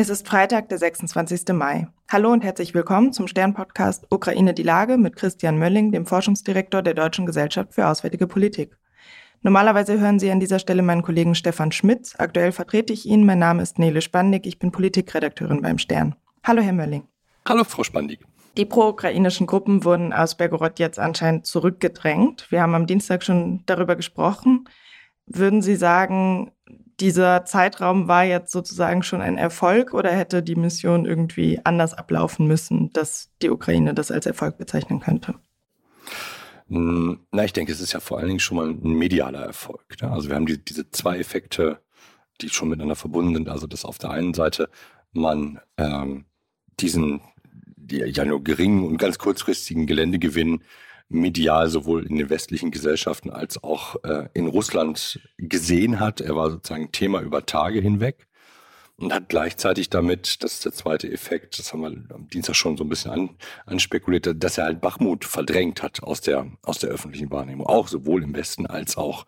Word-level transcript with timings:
Es 0.00 0.10
ist 0.10 0.28
Freitag, 0.28 0.68
der 0.68 0.78
26. 0.78 1.48
Mai. 1.54 1.88
Hallo 2.08 2.30
und 2.30 2.44
herzlich 2.44 2.72
willkommen 2.72 3.12
zum 3.12 3.26
Stern-Podcast 3.26 4.06
Ukraine 4.10 4.54
die 4.54 4.62
Lage 4.62 4.96
mit 4.96 5.16
Christian 5.16 5.58
Mölling, 5.58 5.90
dem 5.90 6.06
Forschungsdirektor 6.06 6.82
der 6.82 6.94
Deutschen 6.94 7.26
Gesellschaft 7.26 7.74
für 7.74 7.88
Auswärtige 7.88 8.28
Politik. 8.28 8.78
Normalerweise 9.42 9.98
hören 9.98 10.20
Sie 10.20 10.30
an 10.30 10.38
dieser 10.38 10.60
Stelle 10.60 10.82
meinen 10.82 11.02
Kollegen 11.02 11.34
Stefan 11.34 11.72
Schmitz. 11.72 12.14
Aktuell 12.16 12.52
vertrete 12.52 12.92
ich 12.92 13.06
ihn. 13.06 13.26
Mein 13.26 13.40
Name 13.40 13.60
ist 13.60 13.80
Nele 13.80 14.00
Spandig. 14.00 14.46
Ich 14.46 14.60
bin 14.60 14.70
Politikredakteurin 14.70 15.62
beim 15.62 15.78
Stern. 15.78 16.14
Hallo, 16.44 16.62
Herr 16.62 16.74
Mölling. 16.74 17.02
Hallo, 17.48 17.64
Frau 17.64 17.82
Spandig. 17.82 18.20
Die 18.56 18.66
pro-ukrainischen 18.66 19.48
Gruppen 19.48 19.82
wurden 19.84 20.12
aus 20.12 20.36
Belgorod 20.36 20.78
jetzt 20.78 21.00
anscheinend 21.00 21.46
zurückgedrängt. 21.46 22.46
Wir 22.52 22.62
haben 22.62 22.76
am 22.76 22.86
Dienstag 22.86 23.24
schon 23.24 23.64
darüber 23.66 23.96
gesprochen. 23.96 24.68
Würden 25.26 25.60
Sie 25.60 25.74
sagen, 25.74 26.52
dieser 27.00 27.44
Zeitraum 27.44 28.08
war 28.08 28.24
jetzt 28.24 28.52
sozusagen 28.52 29.02
schon 29.02 29.20
ein 29.20 29.38
Erfolg 29.38 29.94
oder 29.94 30.10
hätte 30.10 30.42
die 30.42 30.56
Mission 30.56 31.06
irgendwie 31.06 31.60
anders 31.64 31.94
ablaufen 31.94 32.46
müssen, 32.46 32.92
dass 32.92 33.30
die 33.40 33.50
Ukraine 33.50 33.94
das 33.94 34.10
als 34.10 34.26
Erfolg 34.26 34.58
bezeichnen 34.58 35.00
könnte? 35.00 35.34
Hm, 36.68 37.20
na, 37.30 37.44
ich 37.44 37.52
denke, 37.52 37.72
es 37.72 37.80
ist 37.80 37.92
ja 37.92 38.00
vor 38.00 38.18
allen 38.18 38.28
Dingen 38.28 38.40
schon 38.40 38.56
mal 38.56 38.68
ein 38.68 38.94
medialer 38.94 39.44
Erfolg. 39.44 39.96
Ne? 40.02 40.10
Also 40.10 40.28
wir 40.28 40.36
haben 40.36 40.46
die, 40.46 40.62
diese 40.62 40.90
zwei 40.90 41.18
Effekte, 41.18 41.80
die 42.40 42.48
schon 42.48 42.68
miteinander 42.68 42.96
verbunden 42.96 43.34
sind. 43.34 43.48
Also 43.48 43.66
dass 43.66 43.84
auf 43.84 43.98
der 43.98 44.10
einen 44.10 44.34
Seite 44.34 44.68
man 45.12 45.60
ähm, 45.76 46.26
diesen 46.80 47.20
die, 47.76 47.98
ja 47.98 48.24
nur 48.24 48.44
geringen 48.44 48.84
und 48.84 48.98
ganz 48.98 49.18
kurzfristigen 49.18 49.86
Geländegewinn 49.86 50.62
medial 51.08 51.68
sowohl 51.68 52.06
in 52.06 52.16
den 52.16 52.30
westlichen 52.30 52.70
Gesellschaften 52.70 53.30
als 53.30 53.62
auch 53.62 53.96
äh, 54.04 54.28
in 54.34 54.46
Russland 54.46 55.20
gesehen 55.38 56.00
hat. 56.00 56.20
Er 56.20 56.36
war 56.36 56.50
sozusagen 56.50 56.92
Thema 56.92 57.20
über 57.22 57.46
Tage 57.46 57.80
hinweg 57.80 58.26
und 58.96 59.12
hat 59.12 59.28
gleichzeitig 59.28 59.90
damit, 59.90 60.42
das 60.42 60.54
ist 60.54 60.64
der 60.64 60.72
zweite 60.72 61.10
Effekt, 61.10 61.58
das 61.58 61.72
haben 61.72 61.80
wir 61.80 62.14
am 62.14 62.28
Dienstag 62.28 62.56
schon 62.56 62.76
so 62.76 62.84
ein 62.84 62.88
bisschen 62.88 63.12
an, 63.12 63.30
anspekuliert, 63.64 64.28
dass 64.42 64.58
er 64.58 64.64
halt 64.64 64.80
Bachmut 64.80 65.24
verdrängt 65.24 65.82
hat 65.82 66.02
aus 66.02 66.20
der, 66.20 66.50
aus 66.62 66.78
der 66.78 66.90
öffentlichen 66.90 67.30
Wahrnehmung, 67.30 67.66
auch 67.66 67.88
sowohl 67.88 68.22
im 68.24 68.34
Westen 68.34 68.66
als 68.66 68.96
auch 68.96 69.24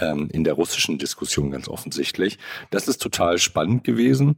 ähm, 0.00 0.28
in 0.32 0.44
der 0.44 0.54
russischen 0.54 0.98
Diskussion 0.98 1.50
ganz 1.50 1.68
offensichtlich. 1.68 2.38
Das 2.70 2.88
ist 2.88 3.00
total 3.02 3.38
spannend 3.38 3.84
gewesen. 3.84 4.36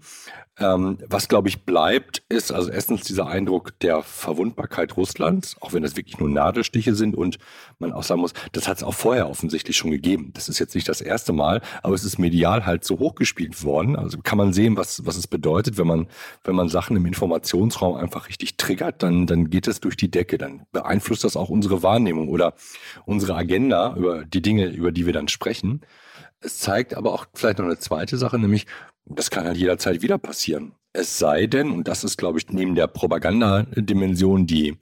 Ähm, 0.59 0.99
was, 1.09 1.29
glaube 1.29 1.49
ich, 1.49 1.65
bleibt, 1.65 2.23
ist 2.29 2.53
also 2.53 2.71
erstens 2.71 3.05
dieser 3.05 3.27
Eindruck 3.27 3.79
der 3.81 4.03
Verwundbarkeit 4.03 4.99
Russlands, 4.99 5.57
auch 5.61 5.73
wenn 5.73 5.83
das 5.83 5.97
wirklich 5.97 6.19
nur 6.19 6.29
Nadelstiche 6.29 6.95
sind 6.95 7.17
und 7.17 7.39
man 7.79 7.93
auch 7.93 8.03
sagen 8.03 8.21
muss, 8.21 8.35
das 8.53 8.69
hat 8.69 8.77
es 8.77 8.83
auch 8.83 8.93
vorher 8.93 9.31
offensichtlich 9.31 9.79
schon 9.79 9.91
gegeben. 9.91 10.31
Das 10.35 10.51
ist 10.51 10.59
jetzt 10.59 10.75
nicht 10.75 10.91
das 10.91 11.01
erste 11.01 11.33
Mal, 11.33 11.63
aber 11.83 11.95
es 11.95 12.05
ist 12.05 12.19
medial 12.19 12.67
halt 12.67 12.85
so 12.85 12.99
hochgespielt 12.99 13.65
worden. 13.65 13.97
Also 13.97 14.19
kann 14.23 14.37
man 14.37 14.53
sehen, 14.53 14.77
was, 14.77 15.07
was 15.07 15.17
es 15.17 15.27
bedeutet, 15.27 15.79
wenn 15.79 15.87
man, 15.87 16.07
wenn 16.45 16.55
man 16.55 16.69
Sachen 16.69 16.99
im 16.99 17.07
Informationsraum 17.07 17.97
einfach 17.97 18.29
richtig 18.29 18.59
triggert, 18.59 19.03
dann, 19.03 19.27
dann 19.27 19.49
geht 19.49 19.67
es 19.67 19.81
durch 19.81 19.97
die 19.97 20.11
Decke. 20.11 20.37
Dann 20.37 20.67
beeinflusst 20.71 21.25
das 21.25 21.35
auch 21.35 21.49
unsere 21.49 21.83
Wahrnehmung 21.83 22.29
oder 22.29 22.53
unsere 23.07 23.35
Agenda 23.37 23.97
über 23.97 24.27
die 24.27 24.43
Dinge, 24.43 24.67
über 24.67 24.93
die 24.93 25.07
wir 25.07 25.15
dann 25.15 25.29
sprechen. 25.29 25.52
Es 26.41 26.59
zeigt 26.59 26.95
aber 26.95 27.13
auch 27.13 27.27
vielleicht 27.35 27.59
noch 27.59 27.67
eine 27.67 27.79
zweite 27.79 28.17
Sache, 28.17 28.39
nämlich 28.39 28.67
das 29.05 29.31
kann 29.31 29.45
halt 29.45 29.57
jederzeit 29.57 30.03
wieder 30.03 30.19
passieren. 30.19 30.75
Es 30.93 31.19
sei 31.19 31.47
denn, 31.47 31.71
und 31.71 31.89
das 31.89 32.05
ist, 32.05 32.19
glaube 32.19 32.39
ich, 32.39 32.49
neben 32.51 32.75
der 32.75 32.87
Propagandadimension 32.87 34.47
die, 34.47 34.79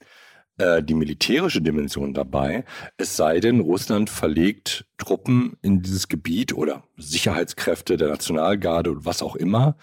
äh, 0.58 0.82
die 0.82 0.94
militärische 0.94 1.62
Dimension 1.62 2.14
dabei, 2.14 2.64
es 2.96 3.16
sei 3.16 3.40
denn, 3.40 3.60
Russland 3.60 4.10
verlegt 4.10 4.86
Truppen 4.98 5.56
in 5.62 5.82
dieses 5.82 6.08
Gebiet 6.08 6.52
oder 6.52 6.84
Sicherheitskräfte 6.96 7.96
der 7.96 8.08
Nationalgarde 8.08 8.90
oder 8.90 9.04
was 9.04 9.22
auch 9.22 9.36
immer, 9.36 9.76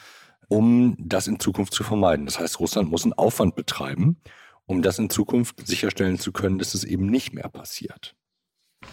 um 0.50 0.96
das 1.00 1.28
in 1.28 1.40
Zukunft 1.40 1.74
zu 1.74 1.84
vermeiden. 1.84 2.26
Das 2.26 2.40
heißt, 2.40 2.60
Russland 2.60 2.90
muss 2.90 3.04
einen 3.04 3.14
Aufwand 3.14 3.56
betreiben, 3.56 4.18
um 4.66 4.82
das 4.82 5.00
in 5.00 5.10
Zukunft 5.10 5.66
sicherstellen 5.66 6.20
zu 6.20 6.32
können, 6.34 6.60
dass 6.60 6.74
es 6.74 6.84
eben 6.84 7.06
nicht 7.06 7.34
mehr 7.34 7.50
passiert. 7.50 8.17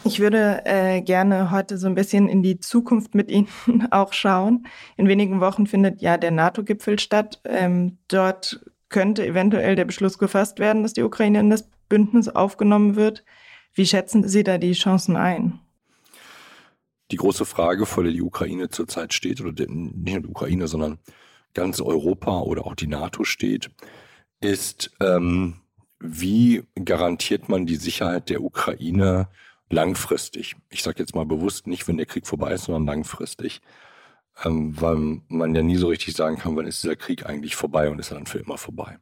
Ich 0.05 0.21
würde 0.21 0.63
äh, 0.65 1.01
gerne 1.03 1.51
heute 1.51 1.79
so 1.79 1.87
ein 1.87 1.95
bisschen 1.95 2.29
in 2.29 2.43
die 2.43 2.59
Zukunft 2.59 3.15
mit 3.15 3.31
Ihnen 3.31 3.49
auch 3.91 4.13
schauen. 4.13 4.67
In 4.97 5.09
wenigen 5.09 5.41
Wochen 5.41 5.67
findet 5.67 6.03
ja 6.03 6.17
der 6.17 6.31
NATO-Gipfel 6.31 6.99
statt. 6.99 7.41
Ähm, 7.45 7.99
dort 8.09 8.61
könnte 8.89 9.27
eventuell 9.27 9.77
der 9.77 9.85
Beschluss 9.85 10.19
gefasst 10.19 10.59
werden, 10.59 10.83
dass 10.83 10.93
die 10.93 11.03
Ukraine 11.03 11.41
in 11.41 11.51
das 11.51 11.69
Bündnis 11.89 12.29
aufgenommen 12.29 12.97
wird. 12.97 13.25
Wie 13.75 13.87
schätzen 13.87 14.27
Sie 14.29 14.45
da 14.45 14.59
die 14.59 14.73
Chancen 14.73 15.17
ein? 15.17 15.59
Die 17.11 17.17
große 17.17 17.45
Frage, 17.45 17.87
vor 17.87 18.05
der 18.05 18.13
die 18.13 18.23
Ukraine 18.23 18.69
zurzeit 18.71 19.13
steht, 19.13 19.41
oder 19.41 19.53
nicht 19.69 20.15
nur 20.15 20.21
die 20.21 20.29
Ukraine, 20.29 20.69
sondern 20.69 20.99
ganz 21.55 21.81
Europa 21.81 22.41
oder 22.41 22.67
auch 22.67 22.75
die 22.75 22.87
NATO 22.87 23.25
steht, 23.25 23.71
ist, 24.41 24.91
ähm, 25.01 25.61
wie 25.99 26.65
garantiert 26.85 27.49
man 27.49 27.67
die 27.67 27.77
Sicherheit 27.77 28.31
der 28.31 28.43
Ukraine 28.43 29.29
langfristig. 29.71 30.57
Ich 30.71 30.83
sage 30.83 31.01
jetzt 31.01 31.15
mal 31.15 31.27
bewusst 31.27 31.67
nicht, 31.67 31.89
wenn 31.89 31.97
der 31.97 32.07
Krieg 32.07 32.27
vorbei 32.27 32.53
ist, 32.53 32.65
sondern 32.65 32.87
langfristig. 32.87 33.61
Ähm, 34.45 34.81
weil 34.81 35.21
man 35.29 35.55
ja 35.55 35.63
nie 35.63 35.77
so 35.77 35.89
richtig 35.89 36.15
sagen 36.15 36.39
kann, 36.39 36.57
wann 36.57 36.67
ist 36.67 36.83
dieser 36.83 36.97
Krieg 36.97 37.27
eigentlich 37.27 37.55
vorbei 37.55 37.89
und 37.89 37.99
ist 38.01 38.11
er 38.11 38.17
dann 38.17 38.27
für 38.27 38.39
immer 38.39 38.59
vorbei. 38.59 38.99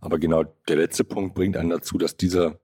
Aber 0.00 0.18
genau 0.18 0.44
der 0.68 0.76
letzte 0.76 1.04
Punkt 1.04 1.34
bringt 1.34 1.56
einen 1.56 1.70
dazu, 1.70 1.98
dass 1.98 2.16
diese, 2.16 2.58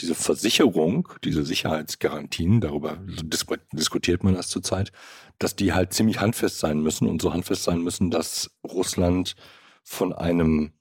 diese 0.00 0.14
Versicherung, 0.14 1.08
diese 1.24 1.44
Sicherheitsgarantien, 1.44 2.60
darüber 2.60 2.98
diskutiert 3.72 4.22
man 4.22 4.34
das 4.34 4.48
zurzeit, 4.48 4.92
dass 5.38 5.56
die 5.56 5.72
halt 5.72 5.94
ziemlich 5.94 6.20
handfest 6.20 6.58
sein 6.58 6.80
müssen 6.80 7.08
und 7.08 7.22
so 7.22 7.32
handfest 7.32 7.62
sein 7.64 7.80
müssen, 7.80 8.10
dass 8.10 8.50
Russland 8.64 9.34
von 9.82 10.12
einem 10.12 10.72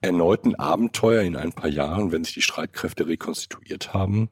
erneuten 0.00 0.54
Abenteuer 0.54 1.22
in 1.22 1.36
ein 1.36 1.52
paar 1.52 1.68
Jahren, 1.68 2.10
wenn 2.10 2.24
sich 2.24 2.34
die 2.34 2.42
Streitkräfte 2.42 3.06
rekonstituiert 3.06 3.92
haben, 3.92 4.30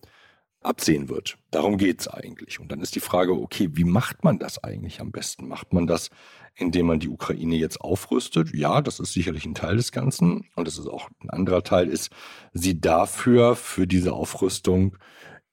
absehen 0.69 1.09
wird. 1.09 1.39
Darum 1.51 1.79
geht's 1.79 2.07
eigentlich. 2.07 2.61
Und 2.61 2.71
dann 2.71 2.81
ist 2.81 2.95
die 2.95 3.01
Frage, 3.01 3.33
okay, 3.33 3.71
wie 3.73 3.85
macht 3.85 4.23
man 4.23 4.39
das 4.39 4.63
eigentlich 4.63 5.01
am 5.01 5.11
besten? 5.11 5.49
Macht 5.49 5.73
man 5.73 5.87
das, 5.87 6.11
indem 6.55 6.87
man 6.87 7.01
die 7.01 7.09
Ukraine 7.09 7.57
jetzt 7.57 7.81
aufrüstet? 7.81 8.55
Ja, 8.55 8.83
das 8.83 9.01
ist 9.01 9.15
sicherlich 9.15 9.47
ein 9.47 9.55
Teil 9.55 9.77
des 9.77 9.93
Ganzen. 9.93 10.47
Und 10.55 10.69
das 10.69 10.79
ist 10.79 10.87
auch 10.87 11.09
ein 11.23 11.31
anderer 11.31 11.65
Teil, 11.65 11.89
ist, 11.89 12.11
sie 12.53 12.81
dafür, 12.81 13.57
für 13.57 13.87
diese 13.87 14.13
Aufrüstung 14.13 14.97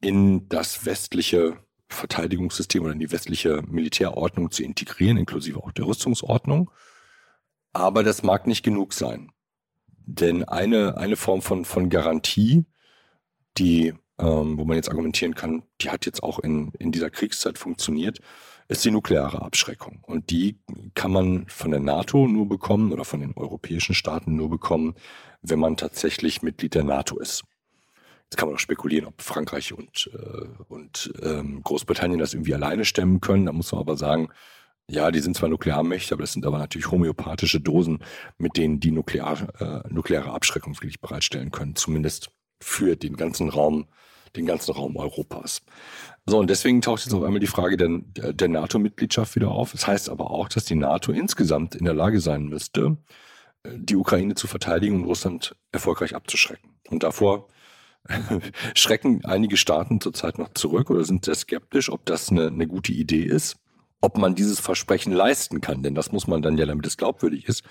in 0.01 0.49
das 0.49 0.85
westliche 0.85 1.57
Verteidigungssystem 1.87 2.83
oder 2.83 2.93
in 2.93 2.99
die 2.99 3.11
westliche 3.11 3.63
Militärordnung 3.67 4.51
zu 4.51 4.63
integrieren, 4.63 5.17
inklusive 5.17 5.63
auch 5.63 5.71
der 5.71 5.85
Rüstungsordnung. 5.85 6.71
Aber 7.71 8.03
das 8.03 8.21
mag 8.21 8.47
nicht 8.47 8.63
genug 8.63 8.93
sein. 8.93 9.31
Denn 10.05 10.43
eine, 10.43 10.97
eine 10.97 11.15
Form 11.15 11.41
von, 11.41 11.65
von 11.65 11.89
Garantie, 11.89 12.65
die 13.57 13.93
ähm, 14.19 14.57
wo 14.57 14.65
man 14.65 14.77
jetzt 14.77 14.89
argumentieren 14.89 15.35
kann, 15.35 15.63
die 15.81 15.89
hat 15.89 16.05
jetzt 16.05 16.23
auch 16.23 16.39
in, 16.39 16.71
in 16.79 16.91
dieser 16.91 17.09
Kriegszeit 17.09 17.57
funktioniert, 17.57 18.19
ist 18.67 18.83
die 18.83 18.91
nukleare 18.91 19.41
Abschreckung. 19.41 19.99
Und 20.03 20.31
die 20.31 20.59
kann 20.95 21.11
man 21.11 21.47
von 21.47 21.71
der 21.71 21.79
NATO 21.79 22.27
nur 22.27 22.47
bekommen 22.47 22.91
oder 22.91 23.05
von 23.05 23.19
den 23.19 23.33
europäischen 23.35 23.93
Staaten 23.93 24.35
nur 24.35 24.49
bekommen, 24.49 24.95
wenn 25.41 25.59
man 25.59 25.77
tatsächlich 25.77 26.41
Mitglied 26.41 26.73
der 26.73 26.83
NATO 26.83 27.19
ist. 27.19 27.43
Jetzt 28.23 28.37
kann 28.37 28.47
man 28.47 28.55
auch 28.55 28.59
spekulieren, 28.59 29.05
ob 29.05 29.21
Frankreich 29.21 29.73
und, 29.73 30.09
äh, 30.13 30.63
und 30.67 31.13
ähm, 31.21 31.61
Großbritannien 31.63 32.19
das 32.19 32.33
irgendwie 32.33 32.55
alleine 32.55 32.83
stemmen 32.83 33.21
können. 33.21 33.45
Da 33.45 33.51
muss 33.51 33.71
man 33.71 33.81
aber 33.81 33.97
sagen, 33.97 34.29
ja, 34.89 35.11
die 35.11 35.19
sind 35.19 35.35
zwar 35.35 35.49
Nuklearmächte, 35.49 36.13
aber 36.13 36.23
das 36.23 36.33
sind 36.33 36.45
aber 36.45 36.57
natürlich 36.57 36.89
homöopathische 36.89 37.59
Dosen, 37.59 37.99
mit 38.37 38.57
denen 38.57 38.79
die 38.79 38.91
Nuklear, 38.91 39.47
äh, 39.59 39.93
nukleare 39.93 40.31
Abschreckung 40.31 40.75
wirklich 40.75 41.01
bereitstellen 41.01 41.51
können, 41.51 41.75
zumindest 41.75 42.31
für 42.65 42.95
den 42.95 43.15
ganzen 43.15 43.49
Raum 43.49 43.87
den 44.35 44.45
ganzen 44.45 44.73
Raum 44.73 44.97
Europas. 44.97 45.61
So, 46.25 46.39
und 46.39 46.49
deswegen 46.49 46.81
taucht 46.81 47.05
jetzt 47.05 47.13
auf 47.13 47.23
einmal 47.23 47.39
die 47.39 47.47
Frage 47.47 47.77
der, 47.77 48.33
der 48.33 48.47
NATO-Mitgliedschaft 48.47 49.35
wieder 49.35 49.51
auf. 49.51 49.71
Das 49.71 49.87
heißt 49.87 50.09
aber 50.09 50.31
auch, 50.31 50.49
dass 50.49 50.65
die 50.65 50.75
NATO 50.75 51.13
insgesamt 51.13 51.75
in 51.75 51.85
der 51.85 51.93
Lage 51.93 52.19
sein 52.19 52.47
müsste, 52.47 52.97
die 53.63 53.95
Ukraine 53.95 54.35
zu 54.35 54.47
verteidigen 54.47 54.95
und 54.95 55.05
Russland 55.05 55.55
erfolgreich 55.71 56.15
abzuschrecken. 56.15 56.71
Und 56.89 57.03
davor 57.03 57.47
schrecken 58.75 59.23
einige 59.23 59.57
Staaten 59.57 60.01
zurzeit 60.01 60.37
noch 60.37 60.53
zurück 60.53 60.89
oder 60.89 61.05
sind 61.05 61.25
sehr 61.25 61.35
skeptisch, 61.35 61.89
ob 61.89 62.05
das 62.05 62.29
eine, 62.29 62.47
eine 62.47 62.67
gute 62.67 62.91
Idee 62.91 63.23
ist, 63.23 63.57
ob 64.05 64.19
man 64.19 64.35
dieses 64.35 64.59
Versprechen 64.59 65.11
leisten 65.11 65.61
kann. 65.61 65.81
Denn 65.81 65.95
das 65.95 66.11
muss 66.11 66.27
man 66.27 66.43
dann 66.43 66.59
ja, 66.59 66.67
damit 66.67 66.85
es 66.85 66.95
glaubwürdig 66.95 67.47
ist, 67.47 67.63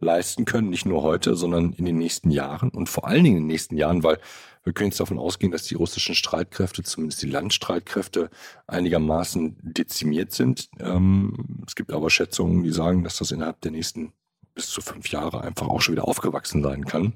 leisten 0.00 0.46
können, 0.46 0.70
nicht 0.70 0.86
nur 0.86 1.02
heute, 1.02 1.36
sondern 1.36 1.74
in 1.74 1.84
den 1.84 1.98
nächsten 1.98 2.30
Jahren 2.30 2.70
und 2.70 2.88
vor 2.88 3.06
allen 3.06 3.22
Dingen 3.22 3.36
in 3.36 3.42
den 3.44 3.48
nächsten 3.48 3.76
Jahren, 3.76 4.02
weil 4.02 4.18
wir 4.64 4.72
können 4.72 4.90
jetzt 4.90 5.00
davon 5.00 5.18
ausgehen, 5.18 5.52
dass 5.52 5.64
die 5.64 5.74
russischen 5.74 6.14
Streitkräfte, 6.14 6.82
zumindest 6.82 7.22
die 7.22 7.28
Landstreitkräfte, 7.28 8.30
einigermaßen 8.66 9.58
dezimiert 9.60 10.32
sind. 10.32 10.70
Ähm, 10.80 11.64
es 11.66 11.74
gibt 11.74 11.92
aber 11.92 12.08
Schätzungen, 12.08 12.62
die 12.62 12.72
sagen, 12.72 13.04
dass 13.04 13.18
das 13.18 13.30
innerhalb 13.30 13.60
der 13.60 13.72
nächsten 13.72 14.12
bis 14.54 14.70
zu 14.70 14.80
fünf 14.80 15.08
Jahre 15.08 15.42
einfach 15.42 15.68
auch 15.68 15.82
schon 15.82 15.92
wieder 15.94 16.08
aufgewachsen 16.08 16.62
sein 16.62 16.86
kann, 16.86 17.12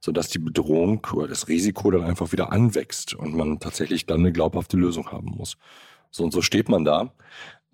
sodass 0.00 0.28
die 0.28 0.38
Bedrohung 0.38 1.06
oder 1.12 1.28
das 1.28 1.46
Risiko 1.48 1.90
dann 1.92 2.02
einfach 2.02 2.32
wieder 2.32 2.50
anwächst 2.50 3.14
und 3.14 3.34
man 3.34 3.60
tatsächlich 3.60 4.06
dann 4.06 4.20
eine 4.20 4.32
glaubhafte 4.32 4.76
Lösung 4.76 5.12
haben 5.12 5.32
muss. 5.36 5.56
So 6.10 6.24
und 6.24 6.32
so 6.32 6.40
steht 6.40 6.68
man 6.68 6.84
da 6.84 7.12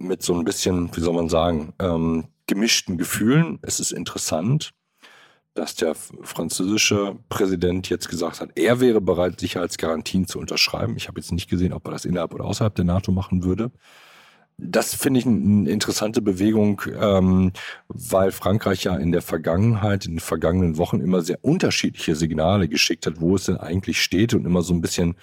mit 0.03 0.23
so 0.23 0.35
ein 0.35 0.45
bisschen, 0.45 0.95
wie 0.97 1.01
soll 1.01 1.15
man 1.15 1.29
sagen, 1.29 1.73
ähm, 1.79 2.25
gemischten 2.47 2.99
Gefühlen. 2.99 3.59
Es 3.63 3.81
ist 3.81 3.93
interessant, 3.93 4.73
dass 5.55 5.75
der 5.75 5.95
französische 5.95 7.17
Präsident 7.29 7.89
jetzt 7.89 8.09
gesagt 8.09 8.41
hat, 8.41 8.51
er 8.55 8.81
wäre 8.81 9.01
bereit, 9.01 9.41
Sicherheitsgarantien 9.41 10.27
zu 10.27 10.39
unterschreiben. 10.39 10.97
Ich 10.97 11.09
habe 11.09 11.21
jetzt 11.21 11.33
nicht 11.33 11.49
gesehen, 11.49 11.73
ob 11.73 11.87
er 11.87 11.93
das 11.93 12.05
innerhalb 12.05 12.35
oder 12.35 12.45
außerhalb 12.45 12.75
der 12.75 12.87
NATO 12.87 13.13
machen 13.13 13.45
würde. 13.45 13.71
Das 14.59 14.95
finde 14.95 15.21
ich 15.21 15.27
eine 15.27 15.69
interessante 15.69 16.23
Bewegung, 16.23 16.83
ähm, 16.99 17.53
weil 17.89 18.33
Frankreich 18.33 18.85
ja 18.85 18.97
in 18.97 19.13
der 19.13 19.23
Vergangenheit, 19.23 20.07
in 20.07 20.13
den 20.13 20.21
vergangenen 20.21 20.77
Wochen 20.77 21.01
immer 21.01 21.23
sehr 21.23 21.43
unterschiedliche 21.43 22.15
Signale 22.15 22.69
geschickt 22.69 23.07
hat, 23.07 23.21
wo 23.21 23.35
es 23.35 23.47
denn 23.47 23.57
eigentlich 23.57 24.01
steht 24.01 24.35
und 24.35 24.47
immer 24.47 24.63
so 24.63 24.73
ein 24.73 24.81
bisschen, 24.81 25.17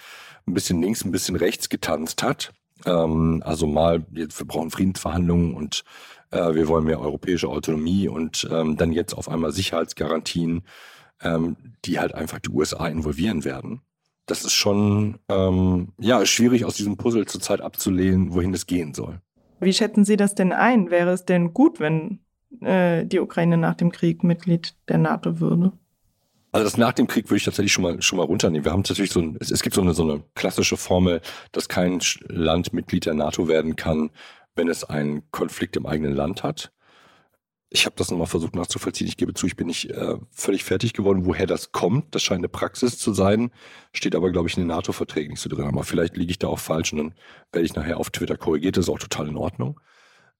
ein 0.45 0.53
bisschen 0.53 0.81
links, 0.81 1.05
ein 1.05 1.11
bisschen 1.11 1.35
rechts 1.35 1.69
getanzt 1.69 2.21
hat. 2.21 2.51
Ähm, 2.85 3.41
also 3.45 3.67
mal, 3.67 4.05
wir 4.09 4.27
brauchen 4.27 4.71
Friedensverhandlungen 4.71 5.53
und 5.53 5.83
äh, 6.31 6.53
wir 6.53 6.67
wollen 6.67 6.85
mehr 6.85 6.99
europäische 6.99 7.49
Autonomie 7.49 8.07
und 8.07 8.47
ähm, 8.51 8.77
dann 8.77 8.91
jetzt 8.91 9.13
auf 9.13 9.29
einmal 9.29 9.51
Sicherheitsgarantien, 9.51 10.63
ähm, 11.21 11.55
die 11.85 11.99
halt 11.99 12.15
einfach 12.15 12.39
die 12.39 12.49
USA 12.49 12.87
involvieren 12.87 13.43
werden. 13.43 13.81
Das 14.25 14.45
ist 14.45 14.53
schon 14.53 15.17
ähm, 15.27 15.93
ja 15.99 16.25
schwierig 16.25 16.65
aus 16.65 16.75
diesem 16.75 16.97
Puzzle 16.97 17.25
zurzeit 17.25 17.61
abzulehnen, 17.61 18.33
wohin 18.33 18.53
es 18.53 18.67
gehen 18.67 18.93
soll. 18.93 19.21
Wie 19.59 19.73
schätzen 19.73 20.05
Sie 20.05 20.17
das 20.17 20.35
denn 20.35 20.53
ein? 20.53 20.91
Wäre 20.91 21.11
es 21.11 21.25
denn 21.25 21.53
gut, 21.53 21.79
wenn 21.79 22.19
äh, 22.61 23.05
die 23.05 23.19
Ukraine 23.19 23.57
nach 23.57 23.75
dem 23.75 23.91
Krieg 23.91 24.23
Mitglied 24.23 24.75
der 24.87 24.99
NATO 24.99 25.39
würde? 25.39 25.73
Also 26.51 26.63
das 26.63 26.78
nach 26.78 26.94
dem 26.94 27.07
Krieg 27.07 27.25
würde 27.30 27.38
ich 27.38 27.44
tatsächlich 27.44 27.74
schon 27.74 27.84
mal 27.84 28.01
schon 28.01 28.18
mal 28.18 28.25
runternehmen. 28.25 28.66
Wir 28.66 28.72
haben 28.72 28.81
natürlich 28.81 29.12
so 29.12 29.19
ein, 29.19 29.38
es, 29.40 29.51
es 29.51 29.62
gibt 29.62 29.75
so 29.75 29.81
eine 29.81 29.94
so 29.94 30.04
eine 30.04 30.24
klassische 30.36 30.78
Formel, 30.78 31.22
dass 31.51 31.69
kein 31.69 32.00
Land 32.28 32.74
Mitglied 32.74 33.06
der 33.06 33.13
NATO 33.13 33.48
werden 33.48 33.75
kann, 33.75 34.10
wenn 34.56 34.68
es 34.68 34.84
einen 34.84 35.30
Konflikt 35.31 35.78
im 35.78 35.86
eigenen 35.86 36.13
Land 36.13 36.44
hat. 36.44 36.72
Ich 37.72 37.86
habe 37.86 37.96
das 37.98 38.10
nochmal 38.10 38.25
versucht 38.25 38.56
nachzuvollziehen. 38.56 39.07
Ich 39.07 39.16
gebe 39.18 39.36
zu, 39.36 39.46
ich 39.46 39.56
bin 39.56 39.68
nicht 39.68 39.92
äh, 39.92 40.16
völlig 40.31 40.63
fertig 40.63 40.94
geworden, 40.94 41.25
woher 41.25 41.46
das 41.46 41.72
kommt. 41.72 42.16
Das 42.16 42.24
scheint 42.24 42.40
eine 42.40 42.50
Praxis 42.50 42.98
zu 42.98 43.13
sein, 43.13 43.51
steht 43.94 44.16
aber, 44.16 44.31
glaube 44.31 44.50
ich, 44.50 44.57
in 44.57 44.63
den 44.63 44.69
NATO-Verträgen 44.69 45.31
nicht 45.34 45.42
so 45.42 45.50
drin. 45.50 45.66
Aber 45.66 45.84
vielleicht 45.84 46.18
liege 46.18 46.31
ich 46.31 46.40
da 46.40 46.48
auch 46.48 46.57
falsch 46.57 46.94
und 46.94 46.98
dann 46.98 47.13
werde 47.51 47.66
ich 47.66 47.75
nachher 47.75 48.00
auf 48.00 48.10
Twitter 48.10 48.38
korrigiert. 48.38 48.75
Das 48.75 48.86
ist 48.86 48.90
auch 48.90 48.98
total 48.98 49.28
in 49.28 49.38
Ordnung. 49.38 49.80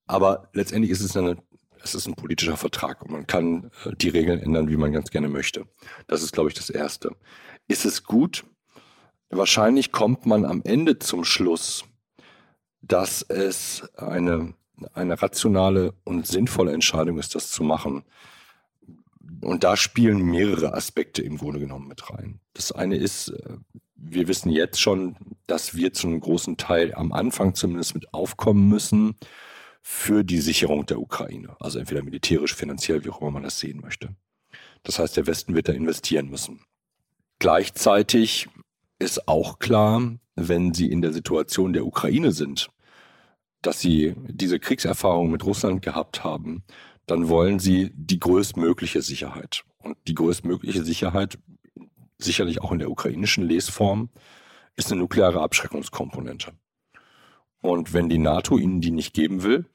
Aber 0.06 0.48
letztendlich 0.54 0.90
ist 0.90 1.02
es 1.02 1.16
eine, 1.16 1.36
es 1.82 1.94
ist 1.94 2.06
ein 2.06 2.14
politischer 2.14 2.56
Vertrag 2.56 3.02
und 3.02 3.10
man 3.10 3.26
kann 3.26 3.70
äh, 3.84 3.92
die 3.96 4.08
Regeln 4.08 4.40
ändern, 4.40 4.68
wie 4.68 4.76
man 4.76 4.92
ganz 4.92 5.10
gerne 5.10 5.28
möchte. 5.28 5.66
Das 6.06 6.22
ist, 6.22 6.32
glaube 6.32 6.48
ich, 6.48 6.54
das 6.54 6.70
Erste. 6.70 7.14
Ist 7.68 7.84
es 7.84 8.04
gut? 8.04 8.44
Wahrscheinlich 9.30 9.92
kommt 9.92 10.26
man 10.26 10.44
am 10.44 10.62
Ende 10.64 10.98
zum 10.98 11.24
Schluss, 11.24 11.84
dass 12.82 13.22
es 13.22 13.88
eine, 13.96 14.54
eine 14.92 15.20
rationale 15.20 15.94
und 16.04 16.26
sinnvolle 16.26 16.72
Entscheidung 16.72 17.18
ist, 17.18 17.34
das 17.34 17.50
zu 17.50 17.62
machen. 17.62 18.02
Und 19.42 19.64
da 19.64 19.76
spielen 19.76 20.22
mehrere 20.22 20.74
Aspekte 20.74 21.22
im 21.22 21.38
Grunde 21.38 21.60
genommen 21.60 21.86
mit 21.88 22.10
rein. 22.10 22.40
Das 22.54 22.72
eine 22.72 22.96
ist, 22.96 23.28
äh, 23.28 23.56
wir 23.94 24.28
wissen 24.28 24.50
jetzt 24.50 24.80
schon, 24.80 25.16
dass 25.46 25.74
wir 25.74 25.92
zu 25.92 26.08
einem 26.08 26.20
großen 26.20 26.56
Teil 26.56 26.94
am 26.94 27.12
Anfang 27.12 27.54
zumindest 27.54 27.94
mit 27.94 28.12
aufkommen 28.12 28.68
müssen 28.68 29.16
für 29.82 30.24
die 30.24 30.40
Sicherung 30.40 30.86
der 30.86 31.00
Ukraine. 31.00 31.56
Also 31.60 31.78
entweder 31.78 32.02
militärisch, 32.02 32.54
finanziell, 32.54 33.04
wie 33.04 33.10
auch 33.10 33.20
immer 33.20 33.30
man 33.30 33.42
das 33.42 33.58
sehen 33.58 33.80
möchte. 33.80 34.14
Das 34.82 34.98
heißt, 34.98 35.16
der 35.16 35.26
Westen 35.26 35.54
wird 35.54 35.68
da 35.68 35.72
investieren 35.72 36.28
müssen. 36.28 36.60
Gleichzeitig 37.38 38.48
ist 38.98 39.28
auch 39.28 39.58
klar, 39.58 40.18
wenn 40.36 40.74
sie 40.74 40.90
in 40.90 41.02
der 41.02 41.12
Situation 41.12 41.72
der 41.72 41.86
Ukraine 41.86 42.32
sind, 42.32 42.68
dass 43.62 43.80
sie 43.80 44.14
diese 44.28 44.58
Kriegserfahrung 44.58 45.30
mit 45.30 45.44
Russland 45.44 45.82
gehabt 45.82 46.24
haben, 46.24 46.64
dann 47.06 47.28
wollen 47.28 47.58
sie 47.58 47.90
die 47.94 48.20
größtmögliche 48.20 49.02
Sicherheit. 49.02 49.64
Und 49.78 49.96
die 50.06 50.14
größtmögliche 50.14 50.84
Sicherheit, 50.84 51.38
sicherlich 52.18 52.62
auch 52.62 52.72
in 52.72 52.78
der 52.78 52.90
ukrainischen 52.90 53.44
Lesform, 53.44 54.10
ist 54.76 54.90
eine 54.90 55.00
nukleare 55.00 55.40
Abschreckungskomponente. 55.40 56.52
Und 57.62 57.92
wenn 57.92 58.08
die 58.08 58.18
NATO 58.18 58.56
ihnen 58.56 58.80
die 58.80 58.90
nicht 58.90 59.14
geben 59.14 59.42
will 59.42 59.66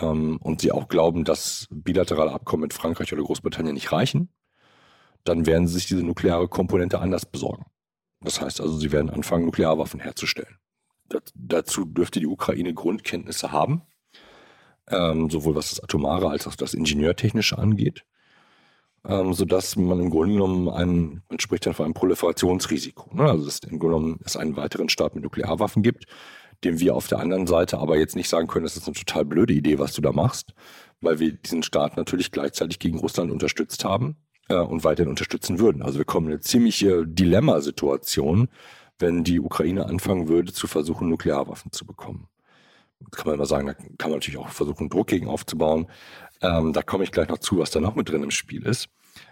ähm, 0.00 0.38
und 0.38 0.60
sie 0.60 0.72
auch 0.72 0.88
glauben, 0.88 1.24
dass 1.24 1.68
bilaterale 1.70 2.32
Abkommen 2.32 2.62
mit 2.62 2.74
Frankreich 2.74 3.12
oder 3.12 3.22
Großbritannien 3.22 3.74
nicht 3.74 3.92
reichen, 3.92 4.30
dann 5.24 5.46
werden 5.46 5.68
sie 5.68 5.74
sich 5.74 5.86
diese 5.86 6.02
nukleare 6.02 6.48
Komponente 6.48 6.98
anders 6.98 7.26
besorgen. 7.26 7.66
Das 8.20 8.40
heißt 8.40 8.60
also, 8.60 8.76
sie 8.78 8.92
werden 8.92 9.10
anfangen, 9.10 9.46
Nuklearwaffen 9.46 10.00
herzustellen. 10.00 10.56
Das, 11.08 11.22
dazu 11.34 11.84
dürfte 11.84 12.20
die 12.20 12.26
Ukraine 12.26 12.72
Grundkenntnisse 12.72 13.52
haben, 13.52 13.82
ähm, 14.88 15.30
sowohl 15.30 15.54
was 15.54 15.70
das 15.70 15.82
Atomare 15.82 16.28
als 16.28 16.46
auch 16.46 16.54
das 16.54 16.74
Ingenieurtechnische 16.74 17.58
angeht, 17.58 18.04
ähm, 19.04 19.32
sodass 19.32 19.76
man 19.76 20.00
im 20.00 20.10
Grunde 20.10 20.34
genommen 20.34 20.68
einen, 20.68 21.22
man 21.28 21.40
spricht 21.40 21.66
dann 21.66 21.74
von 21.74 21.86
einem 21.86 21.94
Proliferationsrisiko. 21.94 23.14
Ne? 23.14 23.24
Also 23.24 23.46
dass 23.46 23.60
im 23.60 23.78
Grunde 23.78 23.96
genommen 23.96 24.20
es 24.24 24.36
einen 24.36 24.56
weiteren 24.56 24.88
Staat 24.88 25.14
mit 25.14 25.24
Nuklearwaffen 25.24 25.82
gibt, 25.82 26.06
dem 26.64 26.80
wir 26.80 26.94
auf 26.94 27.08
der 27.08 27.20
anderen 27.20 27.46
Seite 27.46 27.78
aber 27.78 27.96
jetzt 27.96 28.16
nicht 28.16 28.28
sagen 28.28 28.46
können, 28.46 28.64
das 28.64 28.76
ist 28.76 28.86
eine 28.86 28.94
total 28.94 29.24
blöde 29.24 29.54
Idee, 29.54 29.78
was 29.78 29.92
du 29.92 30.02
da 30.02 30.12
machst, 30.12 30.54
weil 31.00 31.18
wir 31.18 31.32
diesen 31.32 31.62
Staat 31.62 31.96
natürlich 31.96 32.30
gleichzeitig 32.30 32.78
gegen 32.78 32.98
Russland 32.98 33.30
unterstützt 33.30 33.84
haben 33.84 34.16
äh, 34.48 34.56
und 34.56 34.84
weiterhin 34.84 35.10
unterstützen 35.10 35.58
würden. 35.58 35.82
Also 35.82 35.98
wir 35.98 36.04
kommen 36.04 36.26
in 36.26 36.32
eine 36.34 36.40
ziemliche 36.40 37.06
Dilemmasituation, 37.06 38.48
wenn 38.98 39.24
die 39.24 39.40
Ukraine 39.40 39.86
anfangen 39.86 40.28
würde, 40.28 40.52
zu 40.52 40.66
versuchen, 40.66 41.08
Nuklearwaffen 41.08 41.72
zu 41.72 41.86
bekommen. 41.86 42.28
Kann 43.12 43.26
man 43.26 43.36
immer 43.36 43.46
sagen, 43.46 43.66
da 43.66 43.72
kann 43.72 44.10
man 44.10 44.18
natürlich 44.18 44.38
auch 44.38 44.50
versuchen, 44.50 44.90
Druck 44.90 45.06
gegen 45.06 45.26
aufzubauen. 45.26 45.86
Ähm, 46.42 46.74
da 46.74 46.82
komme 46.82 47.04
ich 47.04 47.12
gleich 47.12 47.28
noch 47.28 47.38
zu, 47.38 47.58
was 47.58 47.70
da 47.70 47.80
noch 47.80 47.94
mit 47.94 48.10
drin 48.10 48.22
im 48.22 48.30
Spiel 48.30 48.66
ist. 48.66 48.90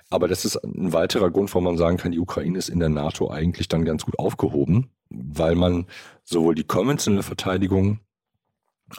Aber 0.08 0.26
das 0.26 0.46
ist 0.46 0.56
ein 0.56 0.94
weiterer 0.94 1.30
Grund, 1.30 1.50
warum 1.50 1.64
man 1.64 1.76
sagen 1.76 1.98
kann, 1.98 2.12
die 2.12 2.18
Ukraine 2.18 2.58
ist 2.58 2.70
in 2.70 2.80
der 2.80 2.88
NATO 2.88 3.30
eigentlich 3.30 3.68
dann 3.68 3.84
ganz 3.84 4.06
gut 4.06 4.18
aufgehoben, 4.18 4.90
weil 5.10 5.54
man 5.54 5.86
sowohl 6.24 6.54
die 6.54 6.64
konventionelle 6.64 7.22
Verteidigung 7.22 8.00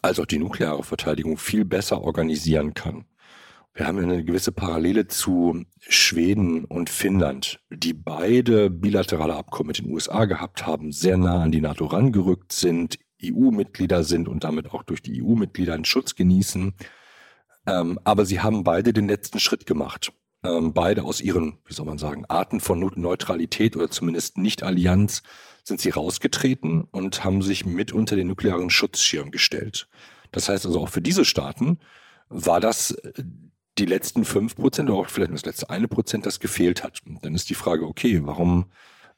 als 0.02 0.20
auch 0.20 0.26
die 0.26 0.40
nukleare 0.40 0.84
Verteidigung 0.84 1.38
viel 1.38 1.66
besser 1.66 2.02
organisieren 2.02 2.74
kann. 2.74 3.06
Wir 3.74 3.88
haben 3.88 4.00
eine 4.00 4.24
gewisse 4.24 4.52
Parallele 4.52 5.08
zu 5.08 5.64
Schweden 5.80 6.66
und 6.66 6.90
Finnland, 6.90 7.60
die 7.70 7.94
beide 7.94 8.70
bilaterale 8.70 9.36
Abkommen 9.36 9.68
mit 9.68 9.78
den 9.78 9.92
USA 9.92 10.26
gehabt 10.26 10.66
haben, 10.66 10.92
sehr 10.92 11.18
nah 11.18 11.44
an 11.44 11.52
die 11.52 11.62
NATO 11.62 11.86
rangerückt 11.86 12.52
sind, 12.52 13.00
EU-Mitglieder 13.24 14.04
sind 14.04 14.28
und 14.28 14.44
damit 14.44 14.72
auch 14.72 14.84
durch 14.84 15.02
die 15.02 15.24
EU-Mitglieder 15.24 15.74
einen 15.74 15.86
Schutz 15.86 16.16
genießen. 16.16 16.74
Ähm, 17.68 18.00
aber 18.04 18.26
sie 18.26 18.42
haben 18.42 18.64
beide 18.64 18.94
den 18.94 19.08
letzten 19.08 19.40
Schritt 19.40 19.66
gemacht. 19.66 20.12
Ähm, 20.44 20.74
beide 20.74 21.04
aus 21.04 21.20
ihren, 21.20 21.58
wie 21.66 21.74
soll 21.74 21.86
man 21.86 21.98
sagen, 21.98 22.26
Arten 22.28 22.62
von 22.62 22.80
Neutralität 22.96 23.76
oder 23.76 23.90
zumindest 23.90 24.38
Nicht-Allianz 24.38 25.22
sind 25.64 25.82
sie 25.82 25.90
rausgetreten 25.90 26.84
und 26.92 27.24
haben 27.24 27.42
sich 27.42 27.66
mit 27.66 27.92
unter 27.92 28.16
den 28.16 28.28
nuklearen 28.28 28.70
Schutzschirm 28.70 29.32
gestellt. 29.32 29.90
Das 30.32 30.48
heißt 30.48 30.66
also 30.66 30.80
auch 30.82 30.90
für 30.90 31.02
diese 31.02 31.26
Staaten 31.26 31.80
war 32.30 32.60
das 32.60 32.96
die 33.78 33.86
letzten 33.86 34.24
fünf 34.26 34.56
Prozent 34.56 34.90
oder 34.90 35.00
auch 35.00 35.10
vielleicht 35.10 35.34
das 35.34 35.46
letzte 35.46 35.70
eine 35.70 35.88
Prozent, 35.88 36.26
das 36.26 36.40
gefehlt 36.40 36.84
hat. 36.84 37.00
Und 37.06 37.24
dann 37.24 37.36
ist 37.36 37.50
die 37.50 37.56
Frage, 37.56 37.86
okay, 37.86 38.22
warum, 38.24 38.66